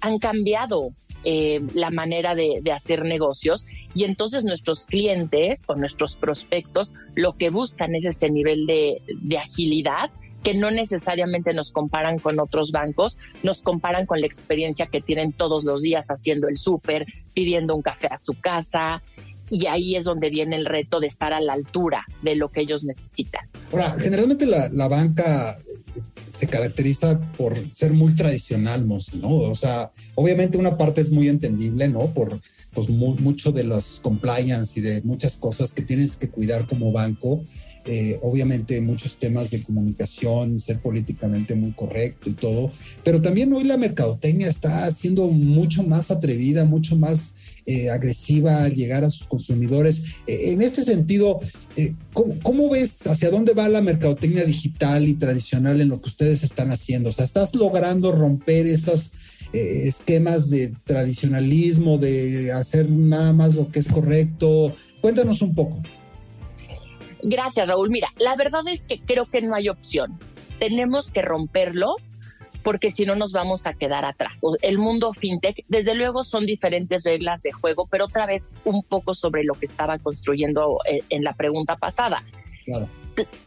[0.01, 0.91] han cambiado
[1.29, 7.51] eh, la manera de, hacer negocios y entonces nuestros clientes o nuestros prospectos lo que
[7.51, 9.03] buscan es ese nivel de,
[9.37, 10.13] agilidad
[10.45, 15.33] que no necesariamente nos comparan con otros bancos, nos comparan con la experiencia que tienen
[15.33, 19.03] todos los días haciendo el súper, pidiendo un café a su casa,
[19.51, 22.61] y ahí es donde viene el reto de estar a la altura de lo que
[22.61, 23.49] ellos necesitan.
[23.73, 25.57] Ahora, generalmente la banca
[26.37, 28.99] se caracteriza por ser muy tradicional, ¿no?
[29.29, 32.13] O sea, obviamente una parte es muy entendible, ¿no?
[32.13, 32.41] Por
[32.75, 37.43] pues, mucho de los compliance y de muchas cosas que tienes que cuidar como banco.
[37.89, 42.73] Eh, obviamente muchos temas de comunicación, ser políticamente muy correcto y todo,
[43.05, 47.35] pero también hoy la mercadotecnia está siendo mucho más atrevida, mucho más
[47.67, 50.03] eh, agresiva al llegar a sus consumidores.
[50.27, 51.41] Eh, en este sentido,
[52.13, 56.71] ¿cómo, ves hacia dónde va la mercadotecnia digital y tradicional en lo que ustedes están
[56.71, 57.11] haciendo?
[57.11, 59.11] O sea, ¿estás logrando romper esos
[59.53, 64.75] esquemas de tradicionalismo, de hacer nada más lo que es correcto?
[65.01, 65.81] Cuéntanos un poco.
[67.23, 67.91] Gracias, Raúl.
[67.91, 70.19] Mira, la verdad es que creo que no hay opción.
[70.59, 71.97] Tenemos que romperlo
[72.67, 74.41] porque si no nos vamos a quedar atrás.
[74.61, 79.15] El mundo fintech, desde luego, son diferentes reglas de juego, pero otra vez un poco
[79.15, 82.25] sobre lo que estaba construyendo eh, en la pregunta pasada.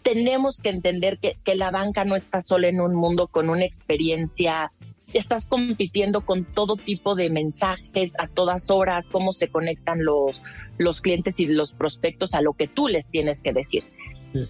[0.03, 3.65] Tenemos que entender que, que la banca no está solo en un mundo con una
[3.65, 4.71] experiencia
[5.13, 10.43] estás compitiendo con todo tipo de mensajes a todas horas, cómo se conectan los,
[10.77, 13.83] los clientes y los prospectos a lo que tú les tienes que decir.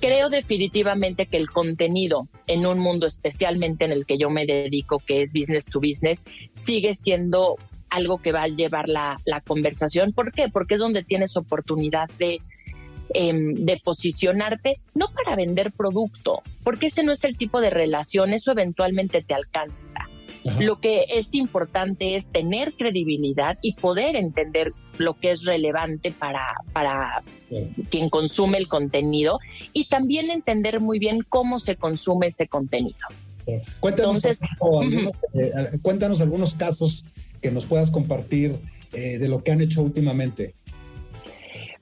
[0.01, 4.99] Creo definitivamente que el contenido en un mundo especialmente en el que yo me dedico,
[4.99, 7.57] que es business to business, sigue siendo
[7.89, 10.11] algo que va a llevar la, la conversación.
[10.13, 10.49] ¿Por qué?
[10.49, 12.39] Porque es donde tienes oportunidad de,
[13.13, 18.33] em, de posicionarte, no para vender producto, porque ese no es el tipo de relación,
[18.33, 20.08] eso eventualmente te alcanza.
[20.59, 26.55] Lo que es importante es tener credibilidad y poder entender lo que es relevante para,
[26.71, 27.21] para
[27.89, 29.39] quien consume el contenido
[29.73, 32.97] y también entender muy bien cómo se consume ese contenido.
[33.79, 37.05] Cuéntanos, algunos, eh, cuéntanos algunos casos
[37.41, 38.59] que nos puedas compartir
[38.93, 40.53] eh, de lo que han hecho últimamente.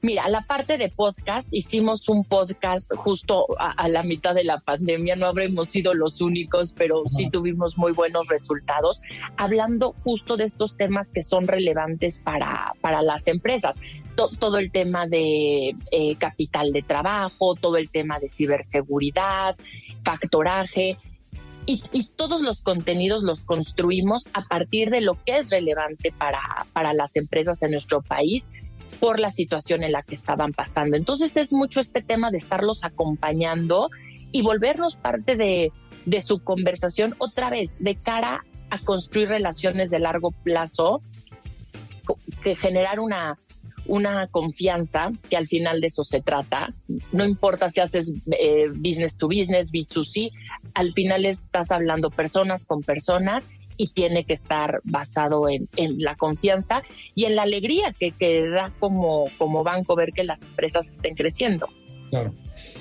[0.07, 5.17] Mira, la parte de podcast, hicimos un podcast justo a, la mitad de la pandemia,
[5.17, 9.01] no habremos sido los únicos, pero sí tuvimos muy buenos resultados,
[9.35, 13.81] hablando justo de estos temas que son relevantes para, para las empresas.
[14.15, 19.57] todo el tema de eh, capital de trabajo, todo el tema de ciberseguridad,
[20.03, 20.97] factoraje.
[21.65, 26.39] Y, y, todos los contenidos los construimos a partir de lo que es relevante para,
[26.71, 28.47] para las empresas en nuestro país
[28.99, 30.97] por la situación en la que estaban pasando.
[30.97, 33.89] Entonces es mucho este tema de estarlos acompañando
[34.31, 35.71] y volvernos parte de,
[36.21, 41.01] su conversación otra vez de cara a construir relaciones de largo plazo,
[42.43, 43.37] que generar una,
[43.85, 46.69] una confianza, que al final de eso se trata.
[47.11, 50.31] No importa si haces eh, business to business, B2C,
[50.73, 55.67] al final estás hablando personas con personas y tiene que estar basado en,
[55.99, 56.81] la confianza
[57.15, 61.15] y en la alegría que, que da como, como banco ver que las empresas estén
[61.15, 61.69] creciendo.
[62.09, 62.33] Claro.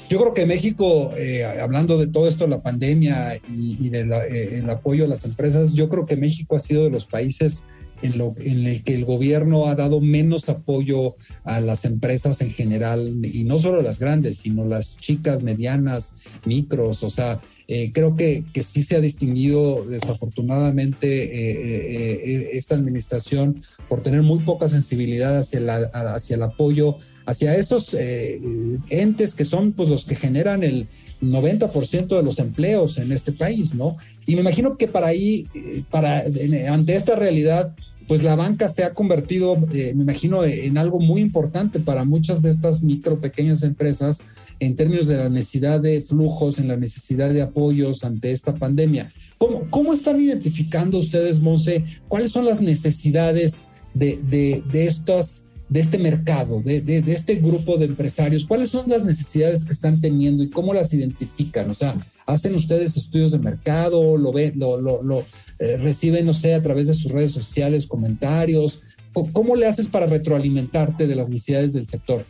[0.09, 4.65] Yo creo que México, eh, hablando de todo esto, la pandemia y, del de eh,
[4.71, 7.65] apoyo a las empresas, yo creo que México ha sido de los países
[8.03, 12.51] en, lo, en el que el gobierno ha dado menos apoyo a las empresas en
[12.51, 18.15] general, y no solo las grandes, sino las chicas, medianas, micros, o sea, eh, creo
[18.15, 24.69] que, que, sí se ha distinguido desafortunadamente eh, eh, esta administración por tener muy poca
[24.69, 25.75] sensibilidad hacia, la,
[26.15, 27.97] hacia el apoyo, hacia estos
[28.89, 30.87] entes que son pues, los que generan el
[31.23, 33.97] 90% de los empleos en este país, ¿no?
[34.27, 35.47] Y me imagino que para ahí,
[35.91, 36.23] para,
[36.71, 37.75] ante esta realidad,
[38.07, 42.51] pues la banca se ha convertido, me imagino, en algo muy importante para muchas de
[42.51, 44.21] estas micro, pequeñas empresas
[44.61, 49.09] en términos de la necesidad de flujos, en la necesidad de apoyos ante esta pandemia.
[49.39, 55.81] ¿Cómo, cómo están identificando ustedes, Monse, cuáles son las necesidades de, de, de estas de
[55.81, 58.47] este mercado, de, de, de, este grupo de empresarios?
[58.47, 61.71] ¿Cuáles son las necesidades que están teniendo y cómo las identifican?
[61.71, 61.95] O sea,
[62.27, 64.17] ¿hacen ustedes estudios de mercado?
[64.17, 65.25] ¿Lo, ven, lo, lo, lo
[65.59, 68.83] eh, reciben, no sé, a través de sus redes sociales, comentarios?
[69.33, 72.25] ¿Cómo le haces para retroalimentarte de las necesidades del sector?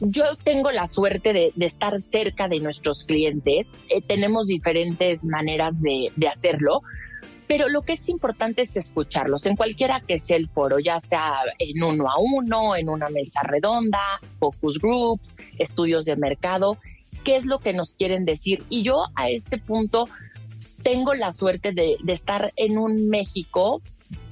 [0.00, 3.70] Yo tengo la suerte de, de estar cerca de nuestros clientes.
[3.90, 6.82] Eh, tenemos diferentes maneras de, de hacerlo
[7.48, 11.40] pero lo que es importante es escucharlos en cualquiera que sea el foro, ya sea
[11.58, 13.98] en uno a uno, en una mesa redonda,
[14.38, 16.76] focus groups, estudios de mercado,
[17.24, 18.62] qué es lo que nos quieren decir.
[18.68, 20.08] Y yo a este punto
[20.82, 23.80] tengo la suerte de, de estar en un México,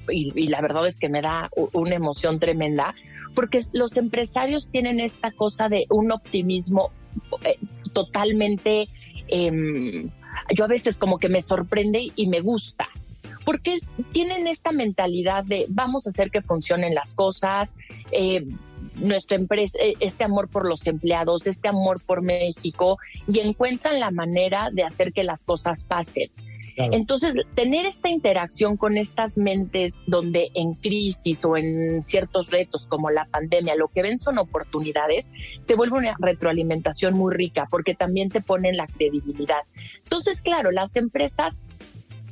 [0.09, 2.93] y, y, la verdad es que me da una emoción tremenda,
[3.33, 6.91] porque los empresarios tienen esta cosa de un optimismo
[7.43, 7.57] eh,
[7.93, 8.87] totalmente...
[9.27, 10.03] Eh,
[10.55, 12.87] yo a veces como que me sorprende y me gusta,
[13.47, 13.77] porque
[14.11, 17.75] tienen esta mentalidad de vamos a hacer que funcionen las cosas,
[18.11, 18.45] eh,
[18.97, 24.11] nuestra empresa, eh, este amor por los empleados, este amor por México, y encuentran la
[24.11, 26.29] manera de hacer que las cosas pasen.
[26.75, 26.93] Claro.
[26.93, 33.11] Entonces, tener esta interacción con estas mentes donde en crisis o en ciertos retos como
[33.11, 35.31] la pandemia, lo que ven son oportunidades,
[35.61, 39.61] se vuelve una retroalimentación muy rica porque también te ponen la credibilidad.
[40.03, 41.61] Entonces, claro, las empresas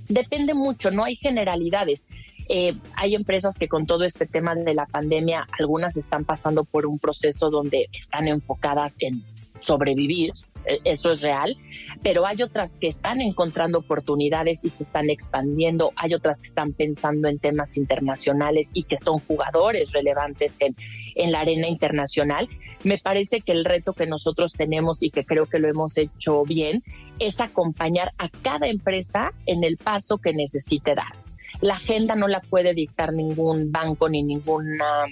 [0.07, 2.05] depende mucho, no hay generalidades.
[2.47, 6.85] Eh, hay empresas que con todo este tema de la pandemia, algunas están pasando por
[6.85, 9.23] un proceso donde están enfocadas en
[9.61, 10.31] sobrevivir,
[10.65, 11.57] eh, eso es real,
[12.03, 16.73] pero hay otras que están encontrando oportunidades y se están expandiendo, hay otras que están
[16.73, 20.75] pensando en temas internacionales y que son jugadores relevantes en,
[21.15, 22.47] en la arena internacional.
[22.83, 26.43] Me parece que el reto que nosotros tenemos y que creo que lo hemos hecho
[26.43, 26.83] bien
[27.19, 31.13] es acompañar a cada empresa en el paso que necesite dar.
[31.61, 35.05] La agenda no la puede dictar ningún banco ni ninguna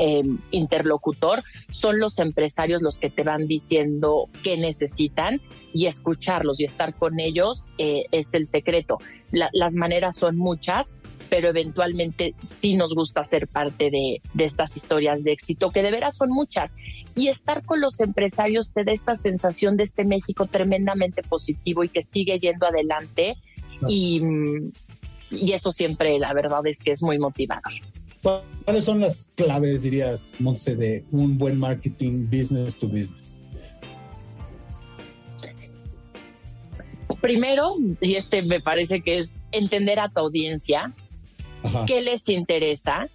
[0.00, 5.40] eh, interlocutor, son los empresarios los que te van diciendo qué necesitan
[5.74, 8.98] y escucharlos y estar con ellos eh, es el secreto.
[9.32, 10.94] La, las maneras son muchas,
[11.28, 15.90] pero eventualmente sí nos gusta ser parte de, de, estas historias de éxito, que de
[15.90, 16.74] veras son muchas.
[17.16, 21.88] Y estar con los empresarios te da esta sensación de este México tremendamente positivo y
[21.88, 23.36] que sigue yendo adelante.
[23.80, 23.88] No.
[23.90, 24.22] Y,
[25.30, 27.72] y eso siempre, la verdad es que es muy motivador.
[28.22, 33.38] ¿Cuáles son las claves, dirías, Monse, de un buen marketing business to business?
[37.20, 40.92] Primero, y este me parece que es entender a tu audiencia,
[41.62, 41.84] Ajá.
[41.86, 43.08] qué les interesa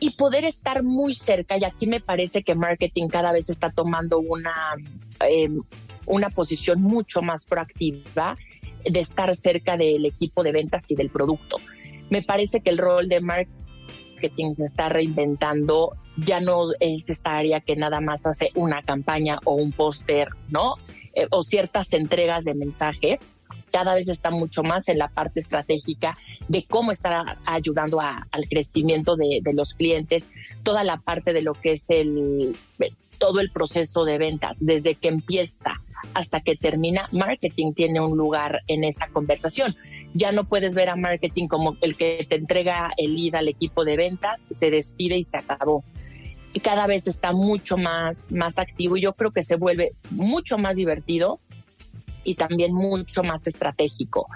[0.00, 1.56] y poder estar muy cerca.
[1.56, 4.54] Y aquí me parece que marketing cada vez está tomando una,
[5.28, 5.48] eh,
[6.06, 8.36] una posición mucho más proactiva
[8.84, 11.56] de estar cerca del equipo de ventas y del producto.
[12.10, 17.60] Me parece que el rol de marketing se está reinventando, ya no es esta área
[17.60, 20.74] que nada más hace una campaña o un póster, ¿no?
[21.14, 23.18] Eh, o ciertas entregas de mensaje,
[23.76, 26.16] cada vez está mucho más en la parte estratégica
[26.48, 30.30] de cómo estar ayudando a, al crecimiento de, los clientes,
[30.62, 32.56] toda la parte de lo que es el
[33.18, 35.74] todo el proceso de ventas, desde que empieza
[36.14, 39.76] hasta que termina, marketing tiene un lugar en esa conversación.
[40.14, 43.84] Ya no puedes ver a marketing como el que te entrega el lead al equipo
[43.84, 45.84] de ventas, se despide y se acabó.
[46.54, 50.56] Y cada vez está mucho más, más activo y yo creo que se vuelve mucho
[50.56, 51.40] más divertido
[52.26, 54.26] y también mucho más estratégico.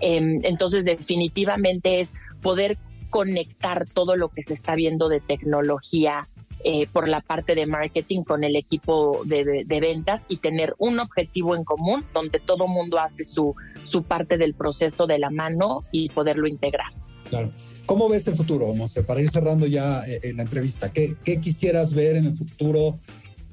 [0.00, 2.76] Eh, entonces, definitivamente es poder
[3.10, 6.22] conectar todo lo que se está viendo de tecnología
[6.64, 11.54] eh, por la parte de marketing con el equipo de, ventas y tener un objetivo
[11.54, 16.08] en común donde todo mundo hace su, su parte del proceso de la mano y
[16.08, 16.92] poderlo integrar.
[17.28, 17.52] Claro.
[17.84, 19.04] ¿Cómo ves el futuro, Monse?
[19.04, 22.98] Para ir cerrando ya eh, la entrevista, ¿qué, ¿qué, quisieras ver en el futuro?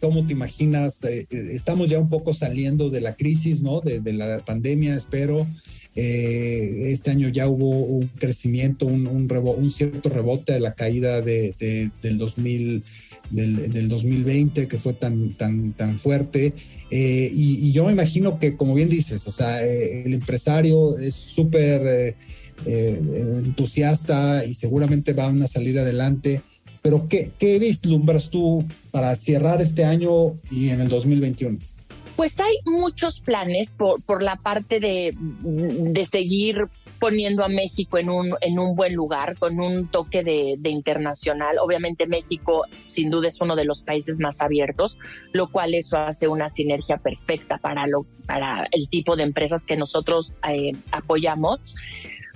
[0.04, 1.02] ¿Cómo te imaginas?
[1.06, 3.80] Eh, estamos ya un poco saliendo de la crisis, ¿no?
[3.80, 5.48] De, la pandemia, espero.
[5.96, 11.22] Eh, este año ya hubo un crecimiento, un, un, un cierto rebote de la caída
[11.22, 12.84] de, de, del, 2000,
[13.30, 16.54] del, del, 2020 que fue tan, tan, tan fuerte.
[16.92, 21.14] Eh, y, yo me imagino que, como bien dices, o sea, eh, el empresario es
[21.14, 22.14] súper
[22.66, 23.02] eh,
[23.46, 26.42] entusiasta y seguramente van a salir adelante.
[26.84, 31.58] Pero, ¿qué, ¿qué vislumbras tú para cerrar este año y en el 2021?
[32.16, 36.68] Pues hay muchos planes por, por la parte de, de seguir
[37.04, 41.58] poniendo a México en un, en un buen lugar, con un toque de, internacional.
[41.60, 44.98] Obviamente México sin duda es uno de los países más abiertos,
[45.34, 49.76] lo cual eso hace una sinergia perfecta para, lo, para el tipo de empresas que
[49.76, 51.76] nosotros eh, apoyamos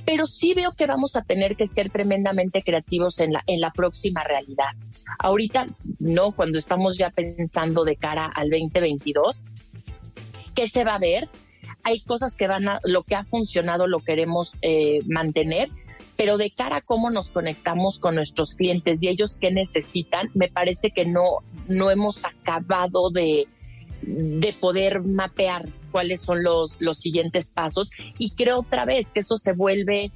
[0.08, 3.72] pero sí veo que vamos a tener que ser tremendamente creativos en la, en la
[3.72, 4.70] próxima realidad.
[5.20, 5.68] Ahorita,
[6.00, 9.44] no, cuando estamos ya pensando de cara al 2022,
[10.56, 11.28] ¿qué se va a ver?
[11.84, 15.68] Hay cosas que van a, lo que ha funcionado lo queremos eh, mantener,
[16.16, 20.48] pero de cara a cómo nos conectamos con nuestros clientes y ellos qué necesitan, me
[20.48, 23.46] parece que no, no hemos acabado de,
[24.04, 25.66] de poder mapear
[25.98, 27.90] cuáles son los, los siguientes pasos
[28.20, 30.12] y creo otra vez que eso se vuelve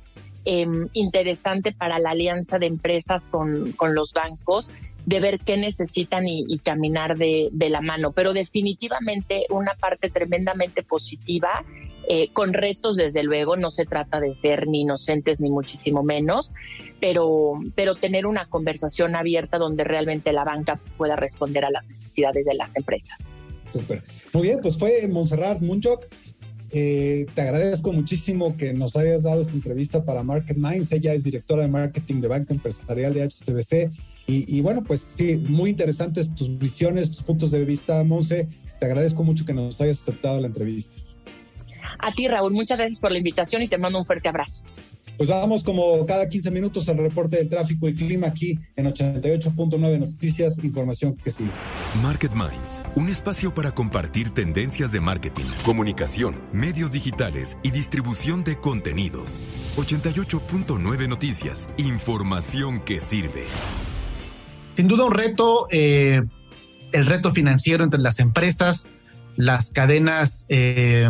[0.46, 4.70] em, interesante para la alianza de empresas con, con los bancos
[5.08, 8.12] de ver qué necesitan y, caminar de, de, la mano.
[8.12, 11.66] Pero definitivamente una parte tremendamente positiva,
[12.08, 16.52] eh, con retos desde luego, no se trata de ser ni inocentes ni muchísimo menos,
[17.00, 22.46] pero, pero tener una conversación abierta donde realmente la banca pueda responder a las necesidades
[22.46, 23.32] de las empresas.
[23.72, 24.04] Súper.
[24.34, 26.04] Muy bien, pues fue Montserrat Munchok.
[26.74, 30.92] Eh, te agradezco muchísimo que nos hayas dado esta entrevista para Market Minds.
[30.92, 33.92] Ella es directora de marketing de Banco Empresarial de HTBC.
[34.28, 38.48] Y, y, bueno, pues sí, muy interesantes tus visiones, tus puntos de vista, Monse.
[38.80, 40.96] Te agradezco mucho que nos hayas aceptado la entrevista.
[42.00, 44.64] A ti, Raúl, muchas gracias por la invitación y te mando un fuerte abrazo.
[45.18, 50.00] Pues vamos como cada 15 minutos al reporte de tráfico y clima aquí en 88.9
[50.00, 51.52] Noticias, información que sigue.
[52.00, 58.58] Market Minds, un espacio para compartir tendencias de marketing, comunicación, medios digitales y distribución de
[58.58, 59.44] contenidos.
[59.76, 63.46] 88.9 Noticias, información que sirve.
[64.78, 66.22] Sin duda un reto, eh,
[66.94, 68.86] el reto financiero entre las empresas,
[69.36, 71.10] las cadenas eh,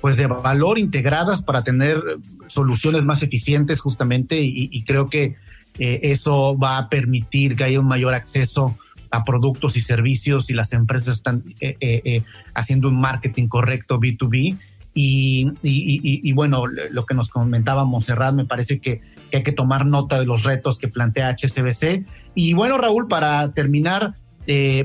[0.00, 2.02] pues de valor integradas para tener
[2.48, 5.36] soluciones más eficientes justamente y, creo que
[5.78, 8.74] eh, eso va a permitir que haya un mayor acceso
[9.10, 12.22] a productos y servicios y las empresas están eh, eh,
[12.54, 14.58] haciendo un marketing correcto B2B.
[14.94, 19.00] Y, y, bueno, lo que nos comentaba Monserrat, me parece que,
[19.32, 22.04] hay que tomar nota de los retos que plantea HSBC.
[22.34, 24.14] Y bueno, Raúl, para terminar,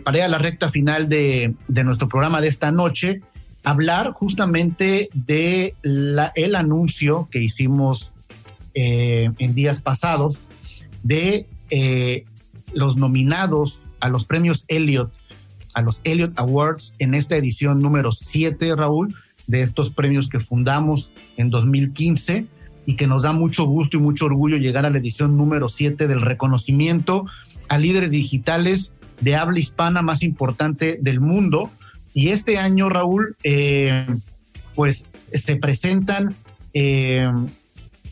[0.03, 3.21] para ir a la recta final de, de nuestro programa de esta noche,
[3.63, 8.11] hablar justamente de el anuncio que hicimos
[8.75, 10.47] eh, en días pasados
[11.03, 12.23] de eh,
[12.73, 15.13] los nominados a los premios Elliot,
[15.73, 19.15] a los Elliot Awards en esta edición número 7, Raúl,
[19.47, 22.45] de estos premios que fundamos en 2015
[22.85, 26.09] y que nos da mucho gusto y mucho orgullo llegar a la edición número 7
[26.09, 27.25] del reconocimiento
[27.69, 28.91] a líderes digitales
[29.21, 31.71] de habla hispana más importante del mundo
[32.13, 34.05] y este año, Raúl, eh,
[34.75, 36.35] pues se presentan
[36.73, 37.31] eh,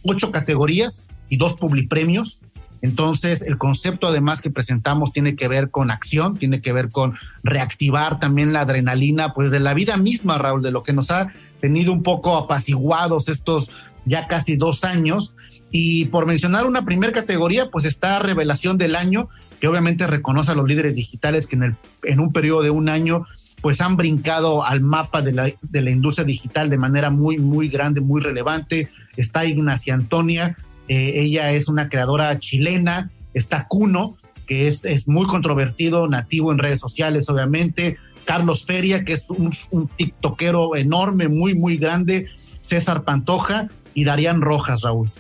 [0.04, 2.40] ocho categorías y dos publipremios.
[2.82, 7.16] Entonces, el concepto además que presentamos tiene que ver con acción, tiene que ver con
[7.44, 11.32] reactivar también la adrenalina, pues de la vida misma, Raúl, de lo que nos ha
[11.60, 13.72] tenido un poco apaciguados estos
[14.06, 15.36] ya casi dos años.
[15.70, 19.30] Y por mencionar una primera categoría, pues está Revelación del Año,
[19.60, 22.90] que obviamente reconoce a los líderes digitales que en, el, en un periodo de un
[22.90, 23.26] año
[23.62, 27.68] pues han brincado al mapa de la, de la industria digital de manera muy, muy
[27.68, 28.90] grande, muy relevante.
[29.16, 30.56] Está Ignacia Antonia,
[30.88, 33.12] eh, ella es una creadora chilena.
[33.34, 34.18] Está Cuno,
[34.48, 37.98] que es, es, muy controvertido, nativo en redes sociales, obviamente.
[38.26, 42.28] Carlos Feria, que es un, un tiktokero enorme, muy, muy grande.
[42.62, 45.12] César Pantoja y Darían Rojas, Raúl.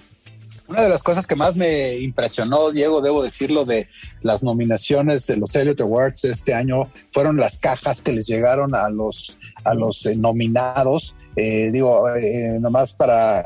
[0.72, 3.90] Una de las cosas que más me impresionó, Diego, debo decirlo, de
[4.22, 8.90] las nominaciones de los Elliot Awards este año fueron las cajas que les llegaron a
[8.90, 11.14] los, a los eh, nominados.
[11.36, 13.42] Eh, digo, eh, nomás para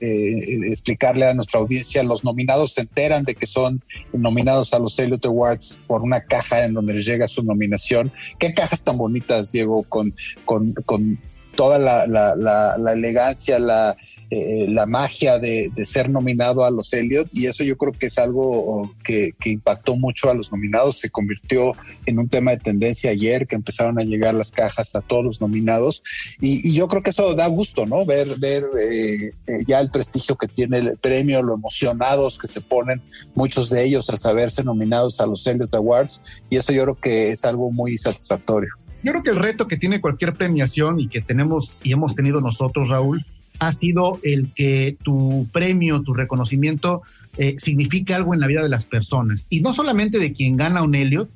[0.00, 5.24] explicarle a nuestra audiencia, los nominados se enteran de que son nominados a los Elliot
[5.26, 8.10] Awards por una caja en donde les llega su nominación.
[8.38, 10.14] ¿Qué cajas tan bonitas, Diego, con,
[10.44, 11.18] con, con
[11.54, 13.96] toda la, la, la elegancia, la,
[14.34, 18.16] eh, la magia de, ser nominado a los Elliot y eso yo creo que es
[18.16, 21.74] algo que, impactó mucho a los nominados, se convirtió
[22.06, 25.40] en un tema de tendencia ayer que empezaron a llegar las cajas a todos los
[25.42, 26.02] nominados
[26.40, 28.06] y, yo creo que eso da gusto, ¿no?
[28.06, 32.62] Ver, ver eh, eh, ya el prestigio que tiene el premio, lo emocionados que se
[32.62, 33.02] ponen
[33.34, 37.32] muchos de ellos al saberse nominados a los Elliot Awards y eso yo creo que
[37.32, 38.70] es algo muy satisfactorio.
[39.02, 42.40] Yo creo que el reto que tiene cualquier premiación y que tenemos y hemos tenido
[42.40, 43.22] nosotros, Raúl,
[43.58, 47.02] ha sido el que tu premio, tu reconocimiento
[47.38, 49.46] eh, signifique algo en la vida de las personas.
[49.48, 51.30] Y no solamente de quien gana un Elliot,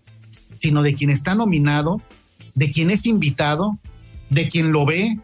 [0.61, 2.03] sino de quien está nominado,
[2.55, 3.79] de quien es invitado,
[4.31, 5.19] de quien lo ve.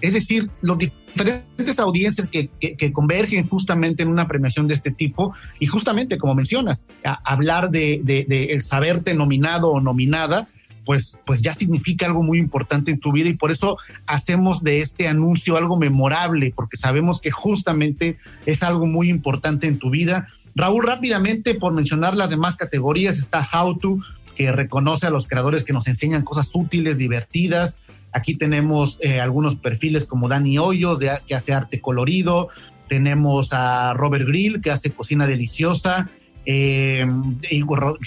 [0.00, 2.48] Es decir, los diferentes audiencias que,
[2.92, 6.84] convergen justamente en una premiación de este tipo y justamente como mencionas,
[7.24, 8.02] hablar de,
[8.50, 10.48] el saberte nominado o nominada,
[10.86, 13.76] pues, pues ya significa algo muy importante en tu vida y por eso
[14.06, 18.16] hacemos de este anuncio algo memorable, porque sabemos que justamente
[18.46, 20.28] es algo muy importante en tu vida.
[20.54, 23.98] Raúl, rápidamente, por mencionar las demás categorías, está How To,
[24.36, 27.78] que reconoce a los creadores que nos enseñan cosas útiles, divertidas.
[28.12, 32.48] Aquí tenemos eh, algunos perfiles como Dani Hoyos, que hace arte colorido.
[32.88, 36.08] Tenemos a Robert Grill, que hace cocina deliciosa.
[36.46, 37.04] Eh,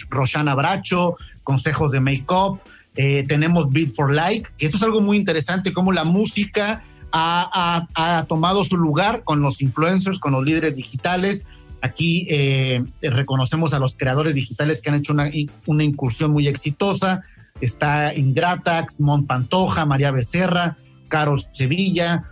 [0.09, 1.17] Roshana Bracho,
[1.49, 2.59] consejos de make-up.
[2.95, 7.87] Eh, tenemos Beat for Like, que esto es algo muy interesante, como la música ha,
[8.27, 11.45] tomado su lugar con los influencers, con los líderes digitales.
[11.81, 15.27] Aquí eh, reconocemos a los creadores digitales que han hecho una,
[15.65, 17.21] una incursión muy exitosa.
[17.61, 20.77] Está Ingratax, Mon Pantoja, María Becerra,
[21.07, 22.25] Carol Sevilla,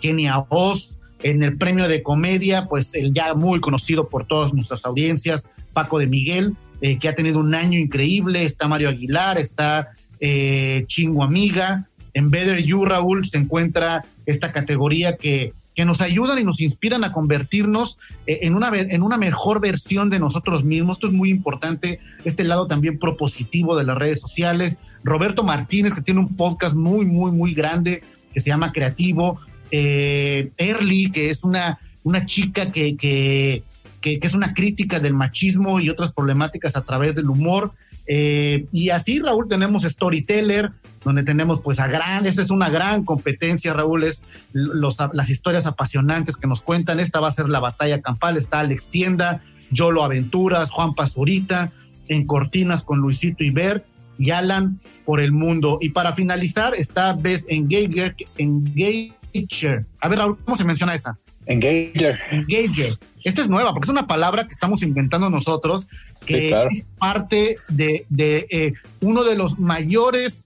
[0.00, 0.96] Kenia Oz.
[1.22, 5.98] En el premio de comedia, pues el ya muy conocido por todas nuestras audiencias, Paco
[5.98, 8.44] de Miguel, eh, que ha tenido un año increíble.
[8.44, 9.88] Está Mario Aguilar, está
[10.20, 11.86] eh, Chingo Amiga.
[12.12, 17.04] En Better You, Raúl, se encuentra esta categoría que, que nos ayudan y nos inspiran
[17.04, 20.96] a convertirnos eh, en una, en una mejor versión de nosotros mismos.
[20.96, 24.76] Esto es muy importante, este lado también propositivo de las redes sociales.
[25.04, 28.02] Roberto Martínez, que tiene un podcast muy, muy, muy grande
[28.32, 29.40] que se llama Creativo.
[29.70, 33.62] Eh, Early, que es una, una chica que, que
[34.02, 37.72] que, es una crítica del machismo y otras problemáticas a través del humor.
[38.06, 40.70] Eh, y así, Raúl, tenemos Storyteller,
[41.02, 46.36] donde tenemos pues a gran, esa es una gran competencia, Raúl, es las historias apasionantes
[46.36, 47.00] que nos cuentan.
[47.00, 49.40] Esta va a ser la batalla campal, está Alex Tienda,
[49.70, 51.72] Yolo Aventuras, Juan Pazurita,
[52.08, 53.84] en Cortinas con Luisito Iber
[54.18, 55.78] y Alan por el mundo.
[55.80, 59.86] Y para finalizar está Best Engager, Engager.
[60.00, 61.16] A ver, Raúl, ¿cómo se menciona esa?
[61.46, 62.18] Engager.
[62.30, 62.98] Engager.
[63.24, 65.88] Esta es nueva porque es una palabra que estamos inventando nosotros,
[66.26, 70.44] que es parte de, eh, uno de los mayores,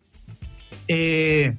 [0.88, 1.54] eh,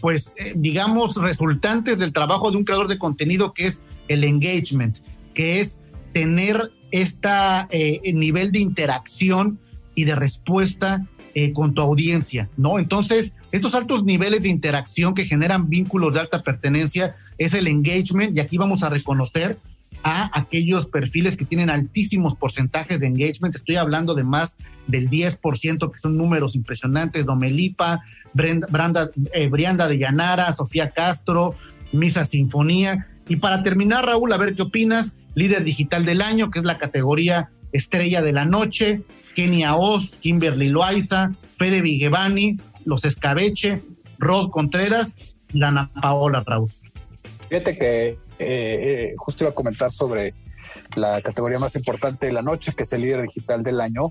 [0.00, 4.96] pues, eh, digamos, resultantes del trabajo de un creador de contenido, que es el engagement,
[5.34, 5.78] que es
[6.12, 7.68] tener este
[8.12, 9.58] nivel de interacción
[9.94, 11.06] y de respuesta
[11.54, 12.78] con tu audiencia, ¿no?
[12.78, 18.36] Entonces, estos altos niveles de interacción que generan vínculos de alta pertenencia es el engagement
[18.36, 19.58] y aquí vamos a reconocer
[20.02, 23.54] a aquellos perfiles que tienen altísimos porcentajes de engagement.
[23.54, 24.56] Estoy hablando de más
[24.86, 27.26] del 10%, que son números impresionantes.
[27.26, 28.02] Domelipa,
[28.32, 31.54] Brenda, eh, Brianda de Llanara, Sofía Castro,
[31.92, 33.06] Misa Sinfonía.
[33.28, 35.16] Y para terminar, Raúl, a ver qué opinas.
[35.34, 39.02] Líder digital del año, que es la categoría estrella de la noche.
[39.34, 43.80] Kenia Oz, Kimberly Loaiza, Fede Vigevani, Los Escabeche,
[44.18, 45.14] Rod Contreras
[45.52, 46.70] y Dana Paola Raúl.
[47.48, 50.34] Fíjate que eh, justo iba a comentar sobre
[50.94, 54.08] la categoría más importante de la noche, que es el líder digital del año.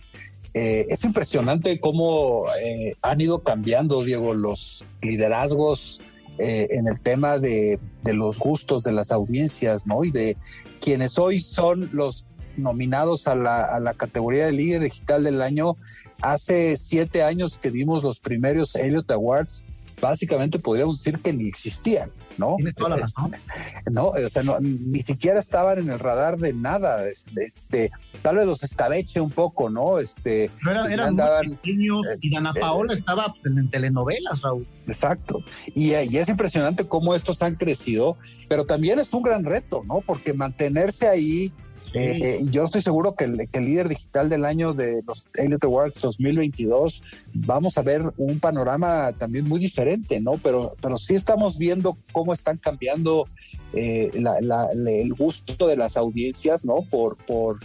[0.53, 6.01] Eh, es impresionante cómo eh, han ido cambiando, Diego, los liderazgos
[6.41, 10.05] en el tema de, los gustos de las audiencias, ¿no?
[10.05, 10.37] Y de
[10.79, 12.28] quienes hoy son los
[12.59, 15.73] nominados a la, a la categoría de líder digital del año.
[16.21, 19.63] Hace siete años que vimos los primeros Elliot Awards,
[20.01, 22.09] básicamente podríamos decir que ni existían.
[22.39, 22.57] ¿no?
[22.75, 23.35] toda la razón.
[23.91, 27.03] No, o sea, ni siquiera estaban en el radar de nada.
[27.35, 27.91] Este,
[28.21, 29.99] tal vez los escabeche un poco, ¿no?
[29.99, 34.65] Este, Pero eran muy pequeños eh, y Ana eh, Paola estaba pues, en telenovelas, Raúl.
[34.87, 35.43] Exacto.
[35.73, 40.01] Y, y, es impresionante cómo estos han crecido, pero también es un gran reto, ¿no?
[40.01, 41.51] Porque mantenerse ahí
[41.93, 45.99] eh, eh, yo estoy seguro que el, líder digital del año de los Elliot Awards
[46.01, 47.01] 2022
[47.33, 50.33] vamos a ver un panorama también muy diferente, ¿no?
[50.43, 53.27] Pero, pero sí estamos viendo cómo están cambiando
[53.73, 56.81] eh, el gusto de las audiencias, ¿no?
[56.89, 57.57] Por, por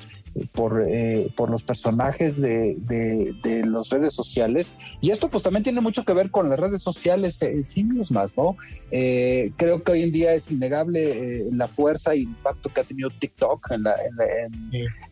[0.52, 4.74] por, eh, por los personajes de, de, las redes sociales.
[5.00, 8.36] Y esto pues también tiene mucho que ver con las redes sociales en sí mismas,
[8.36, 8.56] ¿no?
[8.90, 12.84] Eh, creo que hoy en día es innegable eh, la fuerza y impacto que ha
[12.84, 13.94] tenido TikTok en la,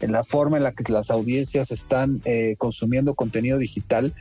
[0.00, 2.20] en la, forma en la que las audiencias están
[2.58, 4.12] consumiendo contenido digital.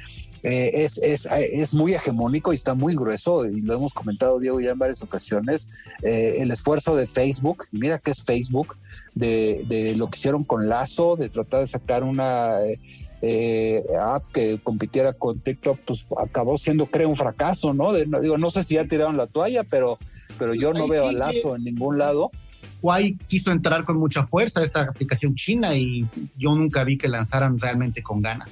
[0.43, 4.71] es, es, es, muy hegemónico y está muy grueso, y lo hemos comentado, Diego, ya
[4.71, 5.67] en varias ocasiones.
[6.01, 8.75] el esfuerzo de Facebook, mira que es Facebook,
[9.15, 12.59] de, lo que hicieron con Lazo, de tratar de sacar una
[13.21, 17.93] eh, app que compitiera con TikTok, pues acabó siendo, creo, un fracaso, ¿no?
[17.93, 19.97] no, digo, no sé si ya tiraron la toalla, pero,
[20.37, 22.31] pero yo no veo a Lazo en ningún lado.
[22.81, 26.05] Huawei quiso entrar con mucha fuerza a esta aplicación china y
[26.37, 28.49] yo nunca vi que lanzaran realmente con ganas.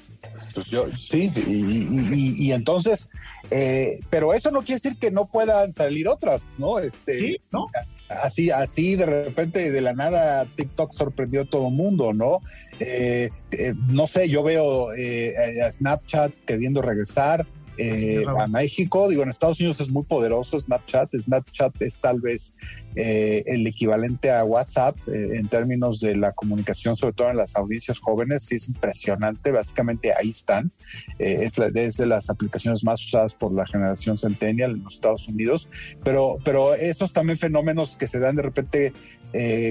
[0.53, 3.11] Pues yo, sí, y, entonces,
[3.49, 6.79] eh, pero eso no quiere decir que no puedan salir otras, ¿no?
[6.79, 7.67] Este, sí, ¿no?
[8.09, 12.39] Así, así de repente, de la nada, TikTok sorprendió a todo mundo, ¿no?
[12.79, 17.45] Eh, eh, no sé, yo veo a Snapchat queriendo regresar,
[17.79, 19.07] eh, a México.
[19.07, 21.15] Digo, en Estados Unidos es muy poderoso Snapchat.
[21.15, 22.53] Snapchat es tal vez
[22.95, 27.55] eh, el equivalente a WhatsApp eh, en términos de la comunicación, sobre todo en las
[27.55, 28.43] audiencias jóvenes.
[28.43, 29.51] Sí, es impresionante.
[29.51, 30.71] Básicamente ahí están.
[31.19, 35.69] es, de las aplicaciones más usadas por la generación Centennial en los Estados Unidos.
[36.03, 38.93] Pero, pero esos también fenómenos que se dan de repente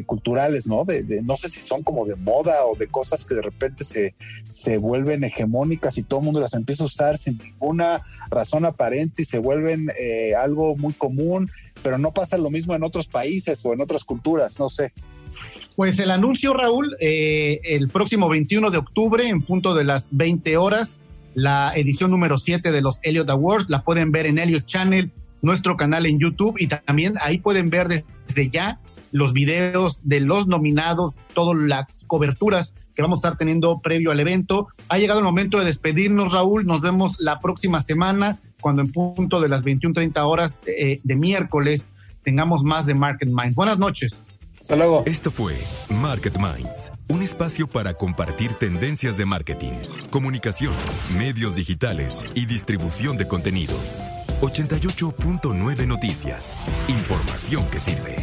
[0.07, 0.85] culturales, ¿no?
[0.85, 4.15] De, no sé si son como de moda o de cosas que de repente se,
[4.45, 7.98] se vuelven hegemónicas y todo el mundo las empieza a usar sin ninguna
[8.31, 11.49] razón aparente y se vuelven eh, algo muy común,
[11.83, 14.93] pero no pasa lo mismo en otros países o en otras culturas, no sé.
[15.77, 20.57] Pues el anuncio, Raúl, eh, el próximo 21 de octubre, en punto de las 20
[20.57, 20.99] horas,
[21.35, 25.77] la edición número 7 de los Elliot Awards, la pueden ver en Elliot Channel, nuestro
[25.77, 28.81] canal en YouTube, y también ahí pueden ver desde ya
[29.13, 34.19] los videos de los nominados, todas las coberturas que vamos a estar teniendo previo al
[34.19, 34.67] evento.
[34.89, 36.67] Ha llegado el momento de despedirnos, Raúl.
[36.67, 41.87] Nos vemos la próxima semana, cuando en punto de las 21:30 horas eh, de miércoles
[42.25, 43.55] tengamos más de Market Minds.
[43.55, 44.17] Buenas noches.
[44.61, 45.05] Hasta luego.
[45.07, 45.55] Esto fue
[45.91, 49.75] Market Minds, un espacio para compartir tendencias de marketing,
[50.11, 50.75] comunicación,
[51.17, 54.01] medios digitales y distribución de contenidos.
[54.41, 56.59] 88.9 Noticias.
[56.89, 58.17] Información que sirve.